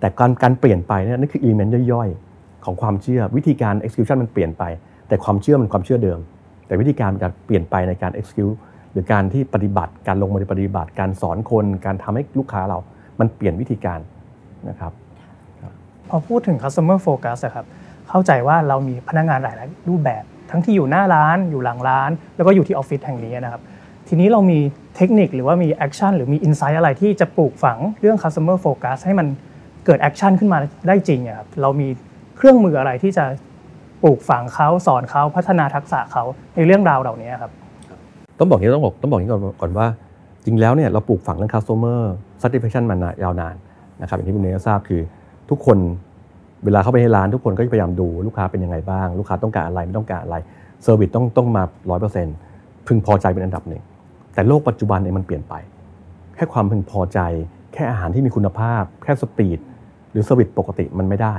[0.00, 4.64] แต่การการเปลี่ยนไปเนี่ยนั่นคือ element ย่อยๆ ของความเชื่อวิธีการ execution มันเปลี่ยนไป
[5.08, 6.18] แต่ความเชื่อมันความเชื่อเดิม
[6.66, 8.56] แต่วิธีการมันจะเปลี่ยนไปในการ execute
[8.96, 12.78] หรือการที่ปฏิบัติการลงมือปฏิบัติการสอนคนการทำให้ลูกค้าเรา
[13.20, 14.00] มันเปลี่ยนวิธีการ
[14.68, 14.92] นะครับ
[16.08, 17.66] พอพูดถึง customer focus ครับ
[18.08, 23.62] เข้าใจว่าเรามีพนักงานหลายรูปแบบ ทั้งที่อยู่หน้าร้านอยู่หลังร้าน แล้วก็อยู่ที่ออฟฟิศแห่งนี้นะครับ
[24.08, 24.58] ทีนี้เรามี
[24.96, 29.26] เทคนิคหรือว่ามี action หรือมี insight อะไรที่จะปลูกฝังเรื่อง customer focus ให้มัน
[29.84, 31.88] เกิด action ขึ้นมาได้จริงอะครับเรามี
[32.36, 33.24] เครื่องมืออะไรที่จะ
[34.02, 36.24] ปลูกฝังเขาสอนเขาพัฒนาทักษะเขา
[36.56, 37.52] ในเรื่องราวเหล่านี้ครับ
[38.38, 39.86] ต้องบอกอย่างนี้ต้องบอกต้องบอกนี้ก่อนก่อนว่า
[40.44, 42.00] จริงแล้วเนี่ยเราปลูกฝังเรื่อง customer
[42.42, 43.54] satisfaction มานายาวนาน
[44.02, 45.00] นะครับอย่างที่คุณเนยทราบคือ
[45.50, 45.78] ทุกคน
[46.64, 50.36] เวลาเข้าไปในร้านทุกคนก็จะพยายามดูลูกค้าเป็นยังไงบ้าง ลูกค้าต้องการอะไรไม่ต้องการอะไร
[50.82, 52.36] service ต้องต้องมาร้อยเปอร์เซ็นต์
[52.86, 53.82] พึงพอใจเป็นอันดับหนึ่ง
[54.34, 55.54] แต่โลกปัจจุบันเนี่ยมันเปลี่ยนไป
[56.34, 57.18] แค่ความพึงพอใจ
[57.72, 59.58] แค่อาหารที่มีคุณภาพ แค่ speed
[60.10, 61.34] หรือ service ปกติมันไม่ได้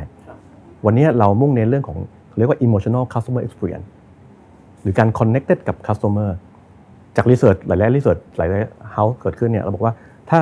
[0.85, 1.97] วันนี้เรามุ่งเน้นเรื่องของ
[2.37, 3.87] เรียกว่า emotional customer experience
[4.81, 6.29] หรือการ connected กับ customer
[7.17, 9.93] จากรีเสิร์ชหลายๆรีเสิร์ชหลายๆเฮาส์เกิดขึ้นเนี่ยเราบอกว่า
[10.29, 10.39] ถ้า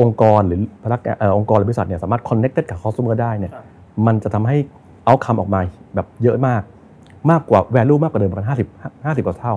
[0.00, 3.52] องค์กรหรือพนักงานเอ่อองค์กรหรือบริษัทเนี่ยสามารถ connected กับ customer ได้เนี่ย
[4.06, 4.56] มันจะทำให้
[5.08, 5.60] outcome ออกมา
[5.94, 6.62] แบบเยอะมาก
[7.30, 9.54] มากกว่า value มากกว่าเดิมประมาณ50 50กว่าเท่า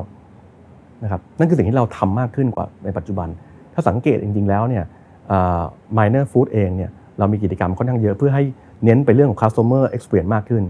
[1.03, 3.27] นะครับนั่นคือสิ่งที่เราทำมากขึ้นกว่าในปัจจุบัน
[3.73, 4.83] ถ้าสังเกตจริง ๆ แล้วเนี่ย
[5.27, 5.61] เอ่อ
[5.97, 8.43] minor food เองเนี่ยเรามีกิจกรรมค่อนข้างเยอะเพื่อให้
[8.83, 10.63] เน้นไปเรื่องของ customer experience มากขึ้น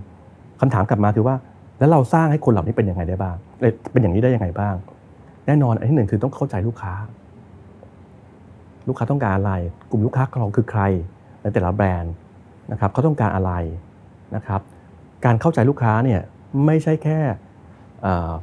[0.61, 1.35] คำถามกลับมาคือว่า
[1.79, 4.75] แล้วเราสร้างให้คนเหล่านี้เป็นยังไงได้บ้างเอ้ยเป็นอย่างนี้ได้ยังไงบ้าง
[5.47, 6.93] แน่นอนอันที่หนึ่งคือต้องเข้าใจลูกค้า
[8.87, 9.53] ลูกค้าต้องการอะไร
[9.91, 10.81] กลุ่มลูกค้าของเราคือใคร
[11.41, 12.13] ในแต่ละแบรนด์
[12.71, 13.51] นะครับเขาต้องการอะไร
[14.35, 14.61] นะครับ
[15.25, 16.21] การเข้าใจลูกค้าเนี่ย
[16.65, 17.19] ไม่ใช่แค่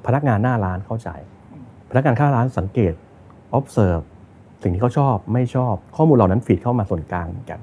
[0.06, 1.08] พนักงานหน้าร้านเข้าใจ
[1.90, 2.92] พนักงานข้างร้านสังเกต
[3.58, 4.04] observe
[4.62, 7.60] สิ่งที่เขาชอบไม่ชอบข้อมูลเหล่านั้นฟีดเข้ามาส่วนกลางเหมือนกัน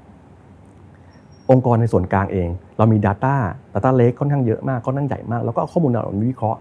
[1.51, 3.35] องค์กรในส่วนกลางเอง เรามี Data
[3.73, 6.59] Data Lake ค่อนข้างเยอะมากค่อนข้างใหญ่มาก แล้วก็เอาข้อมูลเหล่านี้วิเคราะห์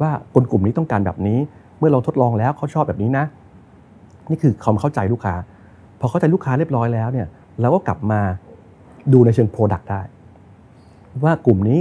[0.00, 1.38] ว่าคนกลุ่มนี้ต้องการแบบนี้
[1.78, 3.24] เมื่อเราทดลองแล้วเขาชอบแบบนี้นะ
[4.30, 5.34] นี่คือความเข้าใจลูกค้า
[6.00, 7.26] พอเข้าใจลูกค้าเรียบร้อยแล้วเนี่ย
[7.60, 8.20] เราก็กลับมา
[9.12, 10.00] ดูในเชิง Product ได้
[11.24, 11.80] ว่ากลุ่มนี้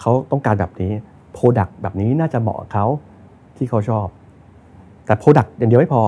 [0.00, 0.92] เขาต้องการแบบนี้
[1.36, 2.86] Product แบบนี้น่าจะเหมาะกับเขา
[3.56, 4.06] ที่เขาชอบ
[5.06, 6.02] แต่ Product อย่างเดียวไม่พอ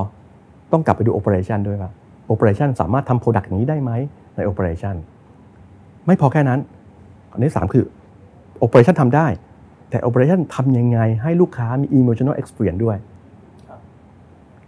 [0.72, 1.90] ต้องกลับไปดู Operation ด้วยว่า
[2.32, 3.90] Operation สามารถทำ Product อย่างนี้ได้ไหม
[4.36, 4.94] ใน Operation
[6.06, 6.60] ไม่พอแค่นั้น
[7.32, 7.84] อันที่สามคือ
[8.64, 9.26] Operation ทำได้
[9.94, 12.96] แต่ Operation ทำยังไงให้ลูกค้ามี emotional experience ด้วย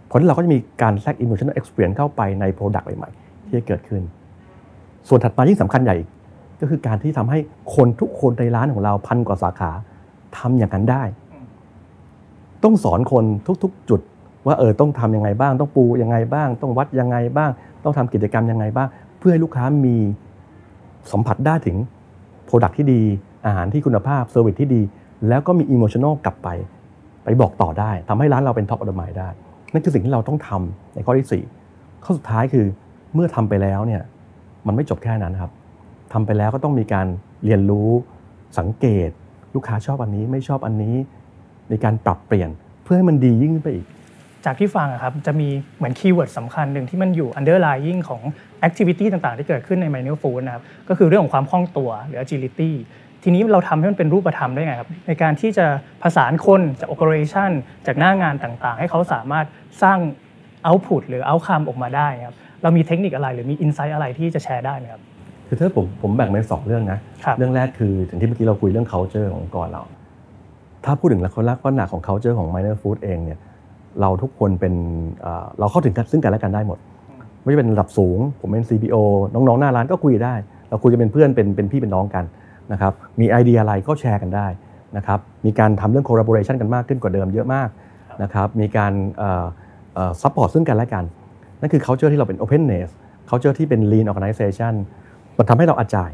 [0.05, 4.01] เพราะฉะนั้นเราก็จะมีการแทรก emotional experience เข้าไปใน Product ใหม่ๆที่จะเกิดขึ้น
[5.07, 6.09] ส่วนถัดมายิ่งสำคัญใหญ่อีก
[6.61, 7.39] ก็คือการที่ทำให้
[7.75, 9.71] คนทุกคนในร้านของเราพันกว่าสาขา
[10.37, 11.03] ทำอย่างนั้นได้
[12.63, 13.25] ต้องสอนคน
[13.63, 14.01] ทุกๆ จุด
[14.45, 17.49] ว่าเออต้องทำยังไงบ้าง ต้องปูยังไงบ้าง ต้องวัดยังไงบ้าง
[17.83, 18.87] ต้องทำกิจกรรมยังไงบ้าง
[19.17, 19.95] เพื่อให้ลูกค้ามี
[21.11, 21.77] สัมผัสได้ถึง
[22.47, 23.01] Product ที่ดี
[23.45, 24.81] อาหารที่คุณภาพ service ที่ดี
[25.27, 26.49] แล้วก็มี emotional กลับไป
[27.23, 29.29] ไปบอกต่อได้ทำให้ร้านเราเป็น top of the mind ได้
[29.73, 32.65] นั่นคือสิ่งที่เราต้องทำในข้อที่ 4 ข้อสุดท้ายคือ
[33.13, 34.01] เมื่อทำไปแล้วเนี่ย
[34.67, 35.51] มันไม่จบแค่นั้นครับ
[36.13, 37.07] ทำไปแล้วก็ต้องมีการ
[37.45, 37.89] เรียนรู้
[38.59, 39.09] สังเกต
[39.55, 40.95] ลูกค้าชอบอันนี้ไม่ชอบอันนี้
[41.69, 42.49] ในการปรับเปลี่ยน
[42.83, 43.85] เพื่อให้มันดียิ่งขึ้นไปอีก
[44.45, 48.21] จากที่ฟังครับจะมีเหมือนคีย์เวิร์ดสำคัญหนึ่งที่มันอยู่ underlying ของ
[48.67, 52.71] activity ต่างๆ ที่เกิดขึ้นใน minor food นะครับก็คือเรื่องของความคล่องตัวหรือ agility
[53.29, 55.65] ทีนี้เราทำให้มันเป็นรูปธรรมได้ไงครับ ในการที่จะ
[56.03, 57.51] ผสานคนจาก operation
[57.87, 59.45] จากหน้างานต่างๆ ให้เขาสามารถ
[59.83, 59.97] สร้าง
[60.67, 65.01] output หรือ outcome ออกมาได้ครับ เรามีเทคนิคอะไรหรือมี insight อะไรที่จะแชร์ได้ไหมครับ
[65.47, 69.83] คือถ้าผมผมแบ่งเป็นสองเรื่องนะครับเรื่องแรกคืออย่างที่เมื่อกี้เราคุยเรื่อง culture ขององค์กรเรา
[70.85, 73.39] ถ้าพูดถึงลักษณะลักษณะของ culture ของ minor food เองเนี่ย
[74.01, 74.73] เราทุกคนเป็น
[75.21, 76.77] เอ่อเราเข้าถึงกันซึ่งกันและกันได้หมด
[77.43, 78.95] ไม่ว่าจะเป็นระดับสูง ผมเป็น CPO
[79.33, 80.35] น้องๆหน้าร้านก็คุยได้
[80.69, 82.23] เราคุยกันเป็นเพื่อนเป็นเป็นพี่เป็นน้องกัน
[82.71, 84.47] นะครับมีไอเดียอะไรก็แชร์กันได้
[84.97, 87.69] นะครับมีการทำเรื่อง collaboration กันมากขึ้นกว่าเดิมเยอะมาก
[88.23, 88.93] นะครับมีการ
[90.21, 91.03] support ซึ่งกันและกัน
[91.61, 92.89] นั่นคือ culture ที่เราเป็น openness
[93.29, 94.73] culture ที่เป็น lean organization
[95.37, 96.11] มันทำให้เรา agile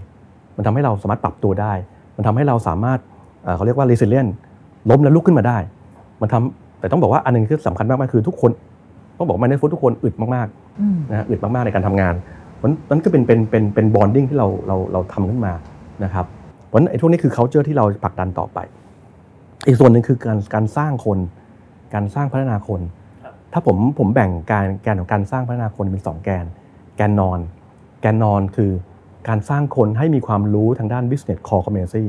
[0.57, 1.73] มันทำให้เราสามารถปรับตัวได้
[2.15, 2.99] มันทำให้เราสามารถ
[3.43, 4.29] เอ่อเขาเรียกว่า resilient
[4.89, 5.57] ล้มแล้วลุกขึ้นมาได้
[6.21, 8.51] มันทำแต่ต้องบอกว่าอันหนึงที่สำคัญมากๆคือทุกคน
[9.17, 10.47] ต้องบอกว่าใน food ทุกคนอึดมาก
[10.81, 12.13] อืมๆนะฮะอึดมากๆในการทำงาน
[12.61, 15.53] มันนั้นก็เป็นเป็นเป็นเป็น bonding ที่เราเราเราทำขึ้นมา
[16.03, 16.42] นะครับเพ
[16.73, 18.59] ราะนั้นไอ้พวกนี้คือ culture ที่เราผลักดันต่อไป
[19.67, 21.19] อีกส่วนหนึ่งคือการการสร้างคน
[21.93, 22.81] การสร้างพัฒนาคน
[23.53, 26.45] ถ้าผมผมแบ่งการแกนของการสร้างพัฒนาคนเป็นสองแกน
[26.97, 27.39] แกนนอน
[28.01, 28.71] แกนนอนคือ
[29.27, 32.05] การสร้างคนให้มีความรู้ทางด้าน business core competency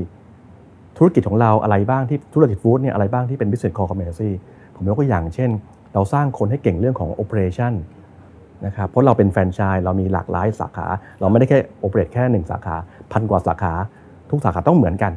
[0.98, 4.31] ธุรกิจของเราอะไรบ้างที่ธุรกิจฟู้ดเนี่ยอะไรบ้างที่เป็น business core competency
[4.74, 5.50] ผมยกตัวอย่างเช่น
[5.94, 7.72] เราสร้างคนให้เก่งเรื่องของ operation
[8.66, 10.87] นะครับเพราะเราเป็นแฟรนไชส์เรามีหลากหลายสาขา
[11.20, 12.77] เราไม่ได้แค่ operate แค่หนึ่งสาขา
[13.12, 13.72] พันกว่าสาขา
[14.31, 15.13] ทุกสาขาต้องเหมือนกัน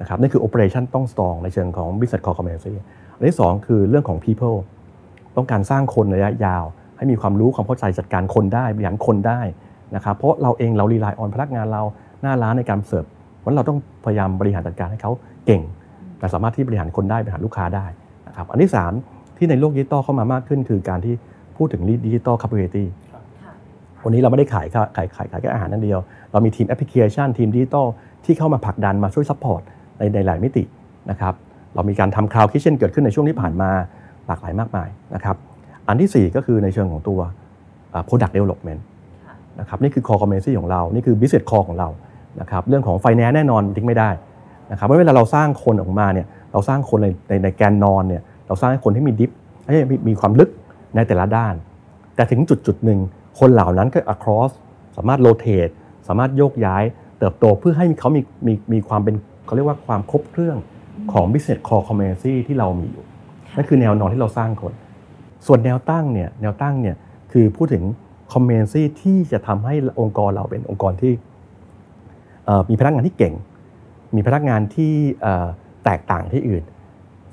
[0.00, 2.74] นะครับนี่คือ operation ต้อง strong ในเชิงของ business core competency
[3.16, 4.58] อันที่สองคือเรื่องของ people
[5.36, 6.64] ต้องการสร้างคนระยะยาว
[6.96, 9.40] ให้มีความรู้ความเข้าใจจัดการคนได้บริหารคนได้
[9.96, 11.82] นะครับเพราะเราเองเรา rely on พนักงานเรา
[12.22, 13.04] หน้าร้านในการเสิร์ฟ
[13.40, 15.12] เพราะเราต้องพยายามบริหารจัดการให้เขา
[15.46, 15.62] เก่ง
[16.18, 17.86] แต่สามารถที่บริหารคนได้บริหารลูกค้าได้
[18.28, 18.70] นะครับอันที่
[19.04, 21.14] 3 ที่ในโลกดิจิตอลเข้ามามากขึ้น คือการที่
[21.56, 22.86] พูดถึง digital capability
[24.04, 26.00] วันนี้เราไม่ได้ขายขายขายขายแค่อาหารนั่นเดียว
[26.32, 27.86] เรามีทีมแอปพลิเคชันทีมดิจิตอล
[28.26, 29.62] ที่เข้ามาผลักดันมาช่วย support
[29.98, 30.64] ในในหลายมิติ
[31.10, 31.34] นะครับ
[31.74, 33.70] เรามีการทำ cloud kitchen เกิดขึ้นในช่วงที่ผ่านมา
[34.26, 35.36] หลากหลายมากมายนะครับ
[35.88, 37.20] อันที่ 4 ก็คือในเชิงของตัว
[38.08, 38.80] product development
[39.60, 41.88] นะครับนี่คือ core competency ของเรา นี่คือ business core ของเรา
[42.40, 44.10] นะครับเรื่องของ finance แน่นอนทิ้งไม่ได้
[44.70, 49.30] นะครับเพราะเวลาเราสร้างคนออกมาเนี่ยเราสร้างคนในในในแกนนอนเนี่ยเราสร้างคนที่มี diff
[49.90, 50.50] มีมีความลึก
[50.96, 51.54] ในแต่ละด้าน
[52.16, 53.00] แต่ถึงจุดจุดหนึ่ง
[53.38, 54.50] คนเหล่านั้นก็ across
[54.96, 55.72] สามารถ rotate
[56.08, 56.84] สามารถโยกย้าย
[57.18, 60.56] เติบโตเพื่อให้เขามีมีมีความเป็นเขาเรียกว่าความครบเครื่อง
[61.12, 63.04] ของ business core competency ที่เรามีอยู่
[63.56, 64.72] นั่นคือแนวนอนที่เราสร้างคน
[65.46, 66.96] ส่วนแนวตั้งเนี่ยแนวตั้งเนี่ย
[67.32, 67.84] คือพูดถึง
[68.32, 71.12] competency ที่จะทำให้องค์กรเราเป็นองค์กรที่
[72.70, 73.34] มีพนักงานที่เก่ง
[74.16, 74.92] มีพนักงานที่
[75.84, 76.62] แตกต่างที่อื่น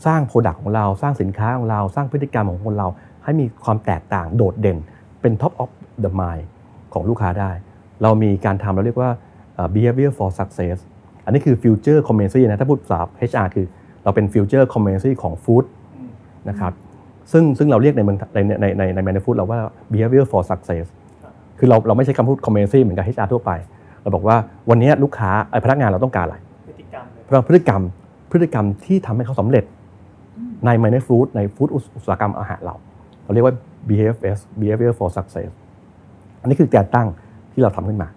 [0.06, 2.88] สร้าง product ของเราสร้างสินค้าของเราสร้างพฤติกรรมของคนเรา
[3.24, 4.78] ให้มีความแตกต่างโดดเด่น
[5.22, 5.70] เป็น top of
[6.04, 6.46] the mind
[6.94, 7.52] ของลูกค้าได้
[8.02, 9.12] เรามีการทำเราเรียกว่า
[9.76, 10.78] behavior for success
[11.26, 13.66] อันนี้คือ future competency นะถ้าพูดภาษา HR คือ
[14.04, 15.66] เราเป็น future competency ของ food
[16.50, 16.74] นะครับ
[17.32, 18.02] ซึ่งซึ่งเราเรียกใน
[18.34, 19.60] ในในในใน Minor Food เราว่า
[19.94, 20.86] behavior for success
[21.60, 23.52] คือเราเราไม่ใช้คำพูด competency เหมือนกับ HR ทั่วไป
[24.02, 24.38] เราบอกว่า
[24.70, 27.82] วันนี้ลูกค้าไอ้พนักงานเราต้องการอะไรพฤติกรรมเลยเพราะพฤติกรรม
[28.32, 29.64] พฤติกรรมที่ทำให้เขาสำเร็จ
[30.66, 32.76] ใน m i n o r food ในฟู้ดอุตสาหกรรมอาหารเรา
[33.24, 33.56] เราเรียกว่า
[33.90, 35.52] BFS behavior for success
[36.42, 37.08] อันนี้คือแกนตั้ง
[37.54, 38.08] ที่เราทำขึ้นมา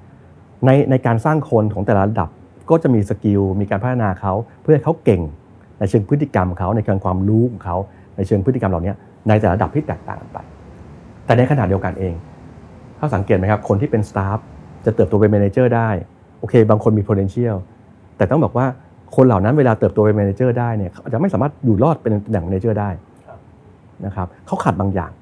[0.66, 2.28] ในในการสร้างคนของแต่ละระดับ
[2.70, 5.22] ก็จะมีสกิลมีการพัฒนาเขาเพื่อให้เขาเก่ง
[5.78, 7.76] ในเชิงพฤติกรรมเขาในเชิงความรู้ของเขา
[8.16, 8.92] ในเชิงพฤติกรรมเหล่านี้
[9.28, 10.38] ในแต่ละระดับที่แตกต่างกันไป
[11.24, 12.14] แต่ในขณะเดียวกันเอง
[12.98, 14.38] ถ้าสังเกตไหมครับคนที่เป็นสตาฟ
[14.84, 15.88] จะเติบโตเป็น m ม n เจอร์ได้
[16.40, 17.56] โอเค บางคนมี potential
[18.16, 18.66] แต่ต้องบอกว่า
[19.16, 22.90] คนเหล่านั้นเวลาเติบโตเป็น m ม n เจอร์ได้เนี่ยเขาจจะไม่สามารถอยู่รอดเป็นตำแหน่ง m ม n เจอร์ได้
[24.06, 25.12] นะครับเขาขาดบางอย่าง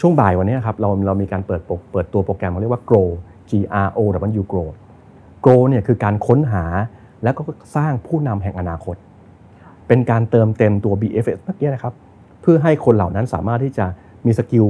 [0.00, 1.60] ช่วงบ่ายวันนี้ครับเราเรามีการเปิด
[1.92, 3.08] เปิดตัวโปรแกรมเขาเรียกว่า grow
[3.50, 3.52] G
[3.86, 4.00] R O
[4.40, 4.68] W grow
[5.44, 6.64] grow เนี่ยคือการค้นหา
[7.22, 7.42] แล้วก็
[7.76, 8.96] สร้างผู้นำแห่งอนาคต
[9.88, 11.94] เป็นการเติมเต็มตัว BFS เมื่อกี้นะครับ
[12.42, 13.86] เพื่อให้คนเหล่านั้นสามารถที่จะ
[14.26, 14.64] มี skill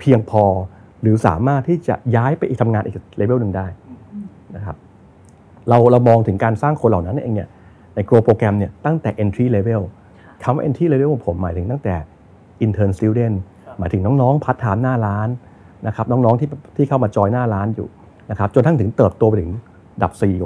[0.00, 0.44] เพียงพอ
[1.02, 3.66] หรือสามารถที่จะย้ายไปอีกทำงานอีกเลเวลหนึ่งได้
[4.56, 4.76] นะครับ
[5.68, 7.48] เราเรามองถึงการสร้างคนเหล่านั้นเองเนี่ย
[7.94, 9.82] ใน Grow program เนี่ยตั้งแต่ entry level
[10.42, 11.94] คำว่า entry level ของผมหมายถึงตั้งแต่
[12.64, 13.36] intern student
[13.78, 15.28] หมายถึงน้องๆพนักงานหน้าร้าน
[15.86, 17.88] นะครับน้องๆที่ที่เข้ามาจอยหน้าร้านอยู่
[18.30, 19.52] นะครับจนทั้งถึงเติบโตไปถึง
[20.02, 20.44] ดับ CEO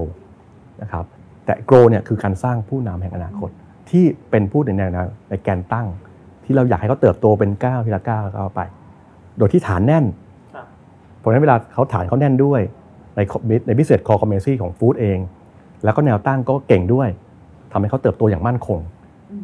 [0.82, 1.04] นะครับ
[1.44, 3.50] แต่ Grow เนี่ยคือการสร้างผู้นำแห่งอนาคต
[3.90, 4.90] ที่เป็นผู้ในแนว
[5.30, 5.86] ในแกนตั้ง
[6.44, 8.60] ที่เราอยากให้เขาเติบโตเป็นก้าวทีละก้าวก้าวไป
[9.38, 10.04] โดยที่ฐานแน่น
[11.18, 12.60] เพราะฉะนั้นเวลาเขาฐานเขาแน่นด้วย
[13.16, 13.20] ใน
[13.66, 15.18] ในพิเศษคอคอมเมซี่ของฟู้ดเอง
[15.84, 17.08] แล้วก็แนวตั้งก็เก่งด้วย
[17.72, 18.78] ทำให้เขาเติบโตอย่างมั่นคง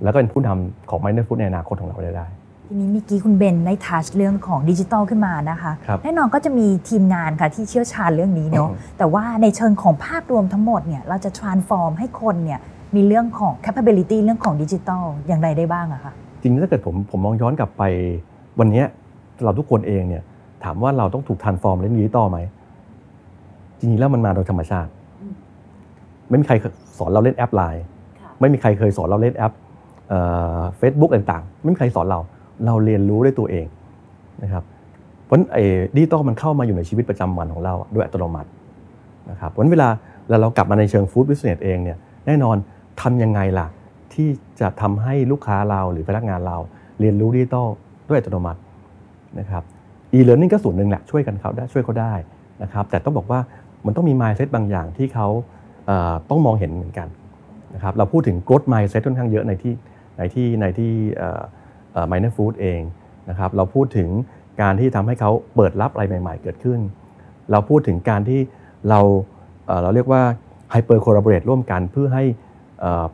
[0.03, 2.27] แล้วก็เป็นผู้นำของไมเนอร์ฟู้ดในอนาคตของเราได้ได้
[2.75, 12.61] ทีนี้เมื่อกี้คุณเบนได้ทัชเรื่องของดิจิทัลขึ้นมานะคะครับแน่นอนก็จะมีทีมงานค่ะที่เชี่ยวชาญเรื่องนี้เนาะอืมแต่ว่าในเชิงของภาพรวมทั้งหมดเนี่ยเราจะ transform ให้คนเนี่ย
[12.95, 17.83] มีเรื่องของ capability เรื่องของดิจิทัลอย่างไรได้บ้างอะคะจริงๆถ้าเกิดผมผมมองย้อนกลับไป
[18.59, 18.87] วันเนี้ย
[19.45, 20.23] เราทุกคนเองเนี่ย
[20.65, 22.39] ถามว่าเราต้องถูก transform เรื่องดิจิตอลไหม
[23.79, 24.91] จริงๆแล้วมันมาโดยธรรมชาติ
[26.29, 26.55] ไม่มีใคร
[26.99, 27.85] สอนเราเล่นแอปไลน์
[28.41, 29.53] ไม่มีใครเคยสอนเราเล่นแอป
[30.79, 32.21] เฟซบุ๊กต่างๆ ไม่มีใครสอนเรา
[32.67, 33.67] เราเรียนรู้ด้วยตัวเอง
[34.43, 34.64] นะครับ
[35.25, 35.64] เพราะฉะนั้นไอ้
[35.97, 38.49] ดิจิตอลมันเข้ามาอยู่ในชีวิตประจำวันของเราด้วยอัตโนมัติ
[39.31, 39.88] นะครับเพราะฉะนั้นเวลา
[40.25, 42.57] เวลาเรากลับมาในเชิง food business เองเนี่ยแน่นอน
[43.01, 43.67] ทำยังไงล่ะ
[44.14, 44.29] ที่
[44.61, 46.57] จะทำให้ลูกค้าเราหรือพนักงานเรา
[47.01, 47.69] เรียนรู้ดิจิตอล
[48.09, 48.61] ด้วยอัตโนมัติ
[49.40, 49.62] นะครับ
[50.14, 52.14] e-learning ก็ส่วนหนึ่งแหละช่วยกันเขาได้ช่วยเขาได้
[52.62, 53.40] นะครับแต่ต้องบอกว่า
[53.87, 55.29] มันต้องมี mindset บางอย่างที่เขา
[55.87, 57.09] เอ่อต้องมองเห็นเหมือนกัน
[57.75, 59.75] นะครับเราพูดถึง growth mindset ค่อนข้างเยอะในที่
[60.19, 60.93] ในที่ในที่
[62.11, 62.81] minor food เอง
[63.31, 64.09] นะครับเราพูดถึง
[64.63, 66.81] การที่ทำให้เขาเปิดรับอะไรใหม่ ๆ เกิดขึ้น
[67.51, 68.41] เราพูดถึงการที่
[68.89, 69.01] เรา
[69.83, 70.23] เราเรียกว่า
[70.73, 72.25] hyper collaborate ร่วมกัน เพื่อให้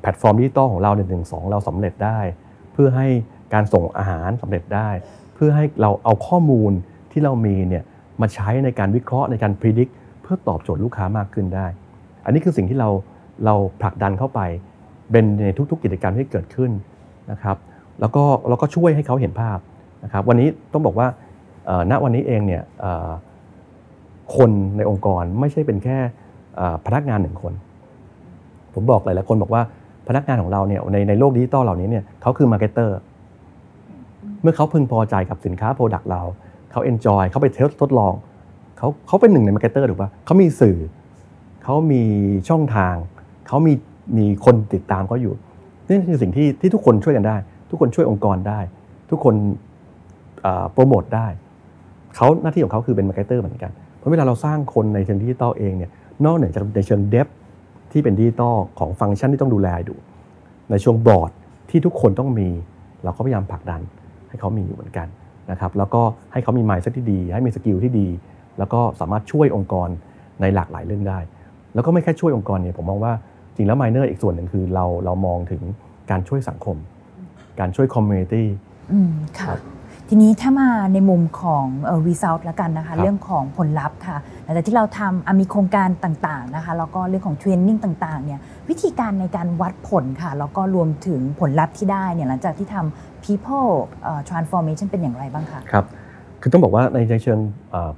[0.00, 2.18] แพลตฟอร์มดิจิตอลของเราในหนึ่งสองเราสำเร็จได้
[2.72, 3.08] เพื่อให้
[3.54, 4.88] การส่งอาหารสำเร็จได้
[5.34, 6.72] เพื่อให้เราเอาข้อมูล
[7.12, 7.84] ที่เรามีเนี่ย
[8.20, 11.66] มาใช้ในการวิเคราะห์ในการพิจิตรเพื่อพื่อตอบโจทย์ลูกค้ามากขึ้นได้
[12.24, 12.88] อันนี้คือสิ่งที่เรา
[13.44, 14.40] เราผลักดันเข้าไป
[15.10, 16.70] เป็นในทุกๆกิจกรรมที่เกิดขึ้น
[17.30, 17.56] นะครับ
[18.00, 19.58] แล้วก็เราก็ช่วยให้เขาเห็นภาพ
[20.04, 21.06] นะครับวันนี้ต้องบอกว่า
[21.90, 22.62] ณวันนี้เองเนี่ย
[24.36, 25.98] คนในองค์กรไม่ใช่เป็นแค่
[26.86, 27.52] พนักงานหนึ่งคน
[28.74, 29.62] ผมบอกหลายๆคนบอกว่า
[30.08, 32.96] พนักงานของเราเนี่ยในในโลกดิจิตอลเหล่านี้เนี่ยเขาคือ marketer
[34.42, 36.22] เมื่อเขาพึงพอใจกับสินค้า product เรา
[36.70, 38.14] เขา enjoy เขาไป test ทดลอง
[38.78, 40.78] เขาเขาเป็นหนึ่งใน marketer ถูกปะเขามีสื่อ
[41.64, 42.02] เขามี
[42.48, 42.94] ช่องทาง
[43.48, 43.72] เขามี
[44.18, 45.34] มีคนติดตามเขาอยู่
[45.86, 47.36] นี่คือสิ่งที่ที่ทุกคนช่วยกันได้
[47.70, 48.60] ทุกคนช่วยองค์กรได้
[49.10, 49.34] ทุกคน
[50.72, 51.26] โปรโมทได้
[52.16, 55.90] เขาหน้าที่ของเขาคือเป็น marketer เหมือนกันเพราะเวลาเราสร้างคนในเชิงดิจิตอลเองเนี่ย
[56.24, 57.28] นอกเหนือจากในเชิง depth
[57.92, 59.94] ที่เป็นดิจิตอลของฟังก์ชันที่ต้องดูแลดู
[60.70, 61.30] ในเชิง broad
[61.70, 62.48] ที่ทุกคนต้องมี
[63.04, 63.80] เราก็พยายามผลักดัน
[64.28, 65.06] ให้เขามีอยู่เหมือนกัน
[65.50, 66.02] นะครับแล้วก็
[66.32, 68.08] ให้เขามี mindset ที่ดี ให้มี skill ที่ดี
[68.58, 69.88] แล้วก็สามารถช่วยองค์กร
[70.40, 71.18] ในหลากหลายเรื่องได้
[71.74, 73.12] แล้วก็ไม่แค่ช่วยองค์กรเนี่ยผมมองว่า
[73.56, 75.62] จริงแล้วไมเนอร์อีกส่วนหนึ่งคือเราเรามองถึง
[76.10, 76.76] การช่วยสังคม
[77.60, 78.46] การช่วย community
[78.92, 79.56] อืมค่ะ
[80.08, 81.66] ทีนี้ถ้ามาในมุมของ
[82.06, 93.70] result แล้วกันนะคะ เรื่องของผลลัพธ์ค่ะหลังจากที่เราทำมีโครงการต่างๆนะคะแล้วก็เรื่องของ training ต่างๆเนี่ยวิธีการในการวัดผลค่ะแล้วก็รวมถึงผลลัพธ์ที่ได้เนี่ยหลังจากที่ทำ people
[94.28, 95.84] transformation เป็นอย่างไรบ้างคะครับ
[96.40, 97.38] คือต้องบอกว่าในเชิง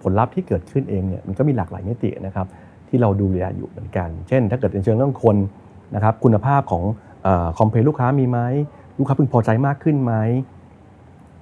[0.02, 2.46] ผลลัพธ์ที่เกิดขึ้นเองเนี่ยมันก็มีหลากหลายมิตินะครับ
[2.88, 5.36] ที่เราดูแลอยู่เหมือนกัน เช่น ถ้าเกิดในเชิงเรื่องคน
[5.94, 6.84] นะครับคุณภาพของ
[7.58, 8.38] complain ลูกค้ามีไหม
[9.02, 10.14] ลูกค้าพึงพอใจมากขึ้นไหม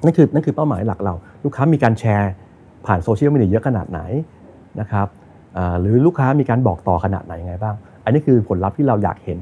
[0.04, 2.30] นั่นคือนั่นคือเป้าหมายหลักเรา ลูกค้ามีการแชร์
[2.86, 4.00] ผ่านโซเชียลมีเดียเยอะขนาดไหน
[4.80, 5.06] นะครับ
[5.80, 9.38] หรือลูกค้ามีการบอกต่อขนาดไหนยังไงบ้าง อันนี้คือผลลัพธ์ที่เราอยากเห็น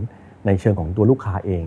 [0.47, 1.65] ในเชิงของตัวลูกค้าเอง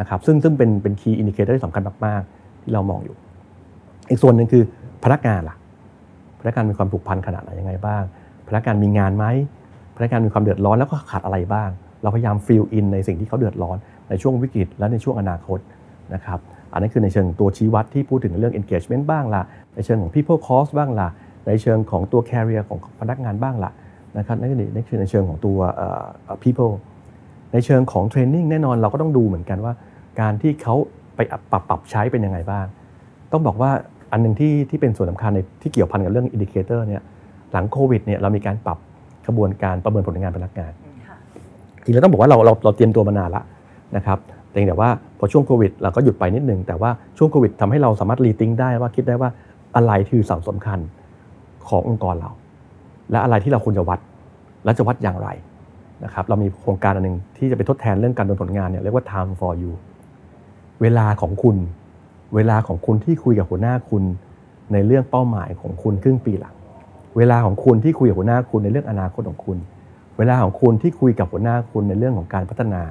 [0.00, 3.16] นะครับซึ่งซึ่งเป็นเป็น key indicator ที่สำคัญมากๆ ที่เรามองอยู่
[4.10, 4.62] อีกส่วนหนึ่งคือ
[5.04, 5.56] พนักงานล่ะ
[6.40, 8.02] พนักงานมีความผูกพันขนาดไหนยังไงบ้าง
[8.48, 9.24] พนักงานมีงานไหม
[9.96, 11.70] พนักงานมีความเดือดร้อนแล้วก็ขาดอะไรบ้าง
[12.02, 13.76] เราพยายาม fill in ในสิ่งที่เขาเดือดร้อน
[14.08, 15.58] ในช่วงวิกฤตและในช่วงอนาคต
[16.14, 16.40] นะครับ
[16.72, 19.42] อันนั้นคือในเชิงตัวชี้วัดที่พูดถึงเรื่อง engagement บ้างละ
[19.74, 21.08] ในเชิงของ people cost บ้างละ
[21.46, 23.70] ในเชิงของตัว career ของพนักงานบ้างละ
[24.18, 25.58] นะครับนั่นคือในเชิงของตัว
[26.42, 26.72] people
[27.52, 29.72] ในเชิงของ training แน่นอนเราก็ต้องดูเหมือนกันว่า
[30.20, 30.74] การที่เขา
[31.16, 31.20] ไป
[31.50, 32.66] ปรับปรับใช้เป็นยังไงบ้าง
[33.32, 33.70] ต้องบอกว่า
[34.12, 37.02] อันหนึ่งที่ที่เป็นส่วนสำคัญในที่เกี่ยวพันกับเรื่อง indicator เนี่ย
[37.52, 38.78] หลังโควิดเนี่ยเรามีการปรับ
[39.26, 40.72] กระบวนการประเมินผลงานพนักงาน
[41.82, 43.42] จริงๆเราต้องบอกว่าเราเราเราเตรียมตัวมานานละ
[43.96, 44.18] นะครับ
[44.50, 49.30] แต่แต่ว่าพอช่วงโควิดเราก็หยุดไปนิดนึง แต่ว่าช่วงโควิดทำให้เราสามารถ rethink ได้ว่าคิดได้ว่า
[49.76, 50.78] อะไรคือสำคัญ
[51.68, 52.30] ขององค์กรเรา
[53.10, 54.00] และอะไรที่เราควรจะวัด
[54.64, 55.28] และจะวัดอย่างไร
[56.04, 59.72] นะครับเรามีโครงการอันหนึ่งที่จะไปทดแทนเรื่องการดำเนินผลงานเนี่ยเรียกว่า time for you
[60.82, 61.56] เวลาของคุณ
[62.34, 64.04] เวลาของคุณที่คุยกับหัวหน้าคุณ
[64.72, 66.54] ในเรื่องเป้าหมายของคุณครึ่งปีหลัง
[67.16, 69.58] เวลาของคุณที่คุยกับหัวหน้าคุณในเรื่องอนาคตของคุณ
[70.18, 72.82] เวลาของคุณที่คุยกับหัวหน้าคุณในเรื่องของการพัฒนา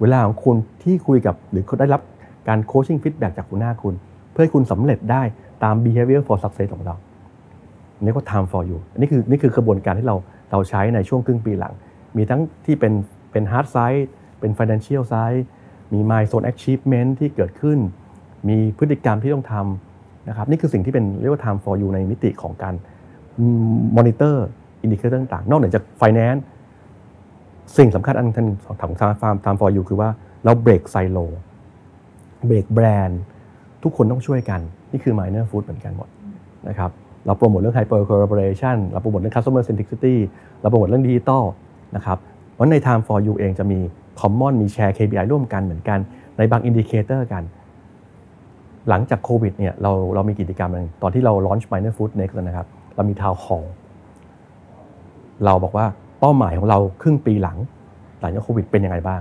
[0.00, 2.02] เวลาของคุณที่คุยกับหรือได้รับ
[2.48, 3.94] การโคชชิ่งฟีดแบ็จากคุณหน้าคุณ
[4.30, 5.22] เพื่อให้คุณสำเร็จได้
[5.62, 6.94] ตาม behavior for success ของเรา
[7.98, 10.16] น,นี่ก็ time for you อันี่คือนี่คือกระบวนการที่เรา
[10.50, 11.72] เราใช้ในช่วงครึ่งปีหลัง
[12.16, 12.92] มีทั้งที่เป็น
[13.32, 14.02] เป็น hard side
[14.40, 15.40] เป็น financial side
[15.92, 17.78] มี milestone achievement ที่เกิดขึ้น
[18.48, 22.74] มีพฤติกรรมที่ต้องทำนะครับนี่คือสิ่งที่เป็นเรียกว่า time for you ในมิติของการ
[23.96, 24.36] monitor
[24.84, 26.40] indicator ต่างๆ นอกเหนือจาก finance
[27.76, 30.08] สิ่งสำคัญอันนึงของทางฟาร์มตามฟอร์ยูคือว่า
[30.44, 31.18] เรา break silo
[32.46, 33.20] break แบรนด์
[33.82, 34.60] ทุกคนต้องช่วยกัน
[34.92, 36.08] นี่คือ minor food เหมือนกันหมด
[36.68, 36.90] นะครับ
[37.26, 40.16] เราโปรโมทเรื่อง hyper collaboration เราโปรโมทเรื่อง customer centricity
[40.60, 41.44] เราโปรโมทเรื่องดิจิตอล
[41.96, 42.18] นะครับ
[42.52, 43.78] เพราะใน time for you เองจะมี
[44.20, 45.98] common มีแชร์ KPI ร่วมกันเหมือนกัน
[46.36, 47.42] ในบาง indicator กัน
[48.88, 53.64] หลังจากโควิดเนี่ยเราเรามีกิจกรรมนึงตอนที่เรา launch minor food next นะครับ เรามี town hall
[55.44, 55.86] เราบอกว่า
[56.20, 57.58] เป้าหมายของเราครึ่งปีหลัง
[58.20, 59.20] หลังจากโควิดเป็นยังไงบ้าง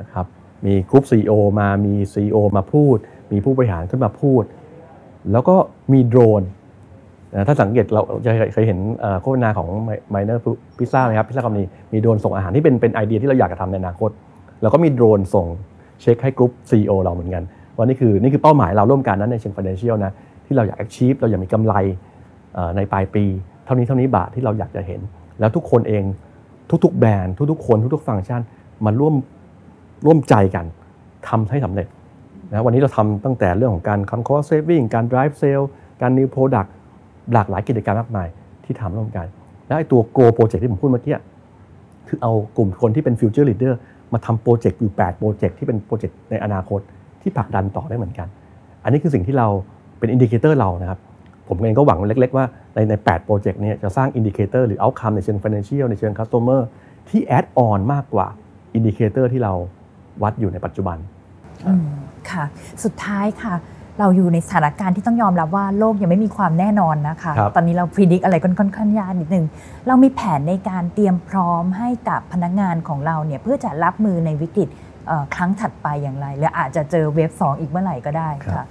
[0.00, 0.26] นะครับ
[0.66, 2.96] มีกรุ๊ป CEO มามี CEO มาพูด
[3.32, 4.42] มีผู้บริหารขึ้นมาพูด
[5.32, 5.54] แล้วก็
[5.92, 6.42] มีโดรน
[7.46, 8.78] ถ้าสังเกตเราจะเคยเห็น
[9.22, 9.68] โฆษณาของ
[10.14, 10.38] Miner
[10.78, 14.10] Pizza ไหมครับพิซซ่าคอมนีมีโดรนส่งอาหารที่เป็นเป็นไอเดียที่เราอยากจะทำในอนาคต
[14.62, 15.46] แล้วก็มีโดรนส่ง
[16.00, 17.42] เช็คให้กรุ๊ป CEO เราเหมือนกัน
[17.76, 20.12] ว่านี่คือนี่คือเป้าหมายเราร่วมกันนั้นในเชิง financial นะ
[20.46, 21.74] ที่เราอยาก achieve เราอยากมีกำไร
[22.76, 23.24] ในปลายปี
[23.64, 25.00] เท่านี้เท่านี้บาทที่เราอยากจะเห็น
[25.40, 26.04] แล้วทุกคนเอง
[26.84, 28.40] ทุกๆ แบรนด์ทุกๆ คนทุกๆ ฟังก์ชัน
[28.84, 29.14] มาร่วม
[30.06, 30.66] ร่วมใจกัน
[31.28, 31.86] ทำให้สำเร็จ
[32.50, 35.64] นะวันนี้เราทำตั้งแต่เรื่องของการ co cost saving การ drive sale
[36.00, 36.68] การ new product
[37.32, 38.28] หลากหลายกิจกรรมมากมาย
[38.64, 39.26] ที่ทำร่วมกัน
[39.66, 41.16] และไอ้ตัว grow project ที่ผมพูดเมื่อกี้
[42.08, 43.74] คือเอากลุ่มคนที่เป็น future leader
[44.12, 46.80] มาทำโปรเจกต์อยู่ 8 โปรเจกต์ที่เป็นโปรเจกต์ในอนาคต
[47.22, 48.28] ที่ผลักดันต่อได้เหมือนกัน
[48.84, 49.48] อันนี้คือสิ่งที่เรา
[49.98, 50.98] เป็น indicator เรานะครับ
[51.52, 56.60] ผมเองก็หวังเล็ก ๆ ว่าในใน8โปรเจกต์นี้จะสร้าง indicator หรือ outcome ในเชิง financial ในเชิง customer
[57.08, 58.26] ที่ add on มากกว่า
[58.74, 59.52] indicator ที่เรา
[60.22, 60.98] วัดอยู่ในปัจจุบัน
[61.66, 61.86] อืม
[62.30, 62.44] ค่ะ
[62.84, 63.54] สุดท้ายค่ะ
[63.98, 69.46] เราอยู่ในสถานการณ์ที่ต้องยอมรับว่าโลกยังไม่มีความแน่นอนนะคะครับตอนนี้เรา predict อะไรค่อนข้างยากนิดนึง
[69.86, 74.68] เรามีแผนในการเตรียมพร้อมให้กับพนักงานของเราเนี่ยเพื่อจะรับมือในวิกฤต
[75.06, 78.66] เอ่อครั้งถัดไปอย่างไรหรืออาจจะเจอเวฟสองอีกเมื่อไหร่ก็ได้ครัค่ะบ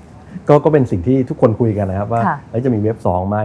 [0.47, 3.37] ก็ก็เป็นสิ่งที่ทุกคนคุยกันนะครับว่าค่ะเอ้ยจะมีเว็บสองไหม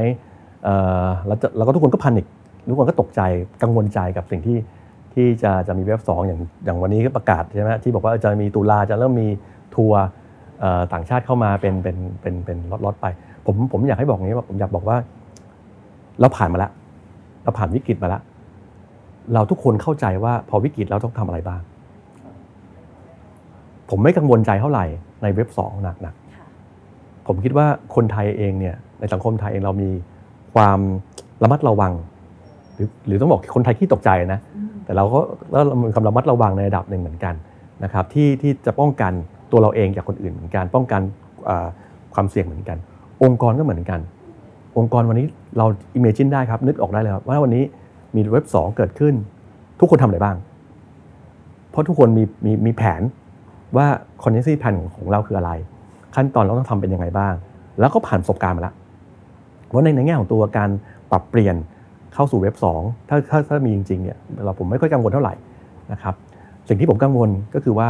[0.65, 2.27] เอ่อแล้วจะแล้วก็ทุกคนก็พันิก
[2.71, 3.21] ทุกคนก็ตกใจ
[3.63, 4.59] กังวลใจกับสิ่งที่
[5.15, 9.29] ที่จะจะมีเว็บสองอย่างอย่างวันนี้ก็ประกาศใช่ไหมที่บอกว่าจะมีตุลาจะเริ่มมี
[9.75, 10.03] ทัวร์
[10.61, 13.07] เอ่อต่างชาติเข้ามาเป็นเป็นเป็นเป็นล็อตๆไป
[13.47, 14.97] ผมผมอยากให้บอกอย่างนี้ว่าผมอยากบอกว่า
[16.21, 16.73] เราผ่านมาแล้ว
[17.45, 18.23] เราผ่านวิกฤตมาแล้ว
[19.35, 21.61] เราทุกคนเข้าใจว่าพอวิกฤตเราต้องทำอะไรบ้าง
[23.91, 24.85] ผมไม่กังวลใจเท่าไหร่
[25.23, 26.26] ในเว็บสองหนักหนักๆ
[27.27, 29.91] ผมคิดว่าคนไทยเองเนี่ยในสังคมไทยเองเรามี
[30.55, 30.79] ความ
[31.43, 31.93] ระมัดระวัง
[32.75, 34.41] หรือหรือต้องบอกคนไทยที่ตกใจนะ
[34.85, 37.35] แต่เราก็แล้วเรามีความระมัดระวังในระดับหนึ่งเหมือนกัน
[37.85, 39.13] นะครับที่ที่จะป้องกัน
[39.51, 41.01] ตัวเราเองจากคนอื่นเหมือนกันป้องกัน
[41.49, 41.67] อ่า
[42.15, 42.79] ความเสี่ยงเหมือนกัน
[43.23, 44.01] องค์กรก็เหมือนกัน
[44.79, 45.27] องค์กรวันนี้
[45.59, 45.67] เรา
[45.99, 47.65] imagine ได้ครับนึกออกได้เลยครับว่าวันนี้
[48.15, 49.15] มีเว็บสองเกิดขึ้น
[49.81, 50.37] ทุกคนทำอะไรบ้าง
[51.71, 53.03] เพราะทุกคนมีมีมีแผน
[53.77, 53.87] ว่า
[54.23, 55.53] contingency plan ของเราคืออะไร
[56.17, 57.35] ขั้นตอนเราต้องทำเป็นยังไงบ้าง
[57.81, 58.75] แล้วก็ผ่านประสบการณ์มาแล้ว
[59.73, 60.71] ว่าในในแง่ของตัวการ
[61.11, 61.57] ปรับเปลี่ยน
[62.15, 65.35] เข้าสู่เว็บสองถ้าถ้าถ้ามีจริงๆเนี่ยเราผมไม่ค่อยกังวลเท่าไหร่
[65.93, 66.15] นะครับ
[66.69, 67.89] สิ่งที่ผมกังวลก็คือว่า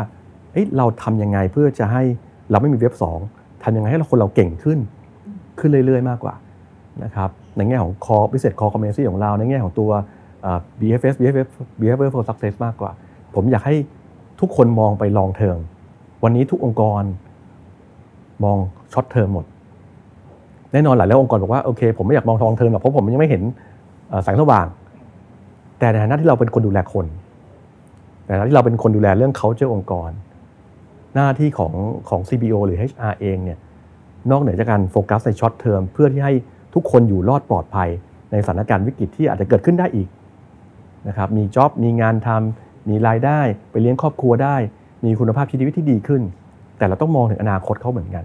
[0.53, 2.03] เอ้ยเราทำยังไงเพื่อจะให้
[2.51, 3.19] เราไม่มีเว็บสอง
[3.65, 4.79] ทำยังไงให้เราคนเราเก่งขึ้น
[5.59, 6.35] ขึ้นเรื่อยๆ มากกว่า
[7.05, 9.91] นะครับในแง่ของ core business core competency ของเราในแง่ของตัว
[10.81, 11.49] BFS BFF
[11.81, 12.91] behavior for success มากกว่า
[13.35, 13.77] ผมอยากให้
[14.41, 15.59] ทุกคนมองไป long term
[16.25, 17.03] วันนี้ทุกองค์กร
[18.45, 18.57] มอง
[18.93, 19.45] short term หมด
[20.73, 23.43] แน่นอนหลายแล้วองค์กรบอกว่าโอเค ผมไม่อยากมอง long term หรอกเพราะผมยังไม่เห็น
[24.25, 24.67] แสงสว่าง
[25.79, 27.07] แต่ในฐานะที่เราเป็นคนดูแลคน
[28.27, 30.11] ในฐานะที่เราเป็นคนดูแลเรื่อง culture องค์กร
[31.15, 31.73] หน้าที่ของ
[32.09, 33.59] ของ CBO หรือ HR เองเนี่ย
[34.31, 36.35] นอกเหนือจากการโฟกัสในช็อตเทอมเพื่อที่ให้
[36.75, 37.89] ทุกคนอยู่รอดปลอดภัย
[38.31, 40.09] ในสถานการณ์วิกฤตที่อาจจะเกิดขึ้นได้อีก
[41.09, 44.57] นะครับมีจ็อบมีงานทำมีรายได้ ไปเลี้ยงครอบครัวได้
[45.05, 46.23] มีคุณภาพชีวิตที่ดีขึ้น
[46.79, 48.25] แต่เราต้องมองถึงอนาคตเขาเหมือนกัน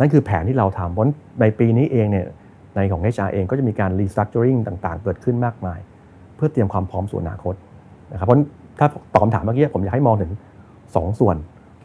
[0.00, 1.04] นั่นคือแผนที่เราทำเพราะ
[1.40, 2.26] ในปีนี้เองเนี่ย
[2.76, 5.78] ในของ HR เองก็จะมีการ restructuring ต่างๆ เกิดขึ้นมากมาย
[6.36, 7.54] เพื่อเตรียมความพร้อมสู่อนาคต
[8.12, 8.38] นะครับเพราะ
[8.78, 10.30] ถ้าตอบคำถามเมื่อกี้ผมอยากให้มองถึง
[10.74, 11.36] 2 ส่วน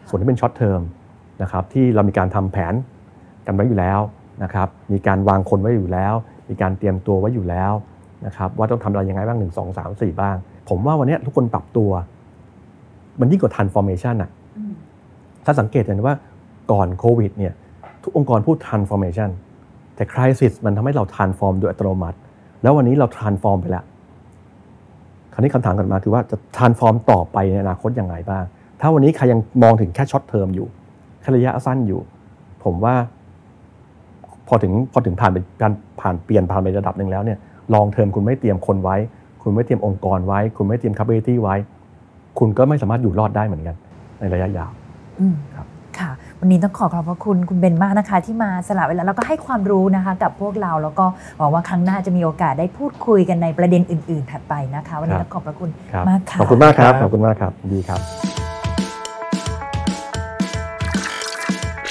[0.09, 0.81] ส่วนที่เป็นช็อตเทอม
[1.41, 2.73] นะครับที่เรามีการทำแผน
[3.47, 3.99] กันไว้อยู่แล้ว
[4.43, 6.13] นะครับมีการวางคนไว้อยู่แล้ว
[6.49, 7.71] มีการเตรียมตัวไว้อยู่แล้ว
[8.25, 10.35] นะครับว่าต้องทำอะไรยังไงบ้างหนึ่งสองสามสี่บ้าง
[10.69, 11.89] ผมว่าวันนี้ทุกคนปรับตัว
[13.19, 14.29] มันยิ่งกว่า transformation อะ
[15.47, 16.15] ถ้าสังเกตเห็นว่า
[16.71, 17.53] ก่อนโควิดเนี่ย
[18.03, 19.29] ทุกองค์กรพูด transformation
[19.95, 22.17] แต่ crisis มันทำให้เรา transform โดยอัตโนมัติ
[22.61, 23.83] แล้ววันนี้เรา transform ไปแล้ว
[25.33, 28.43] คราวนี้คำถามกันมาคือว่าจะ transform ต่อไปในอนาคตยังไงบ้าง
[28.81, 30.67] ถ้าวันนี้ใครยังมองถึงแค่ short term อยู่
[31.21, 32.01] แค่ระยะสั้นอยู่
[32.63, 32.95] ผมว่า
[34.47, 37.37] พอถึงพอถึงผ่านไปการผ่านเปลี่ยนผ่านไประดับหนึ่งแล้วเนี่ย
[37.73, 38.95] ลองเทอมคุณไม่เตรียมคนไว้
[39.41, 41.55] คุณไม่เตรียมองค์กรไว้ คุณไม่เตรียม capability ไว้
[42.39, 43.75] คุณก็ไม่สามารถอยู่รอดได้เหมือนกัน
[44.19, 44.71] ในระยะยาว
[45.55, 45.67] ครับ
[45.99, 51.05] ค่ะวันนี้ต้องขอขอบพระคุณคุณเบนมากนะคะ ที่มาสละเวลาแล้วก็ให้ความรู้นะคะ กับพวกเราแล้วก็
[51.37, 58.01] หวังว่าครั้งหน้าจะมีโอกาสได้พูดคุยกันในประเด็นอื่น ๆ ถัดไปนะคะ วันนี้ต้องขอบพระคุณครับมากค่ะขอบคุณมากครับครับขอบคุณมากครับดีครับ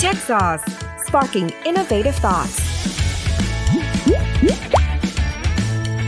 [0.03, 0.65] Tech Sauce,
[1.07, 2.59] sparking innovative thoughts.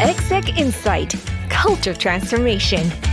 [0.09, 1.11] Exec Insight,
[1.49, 3.08] culture transformation.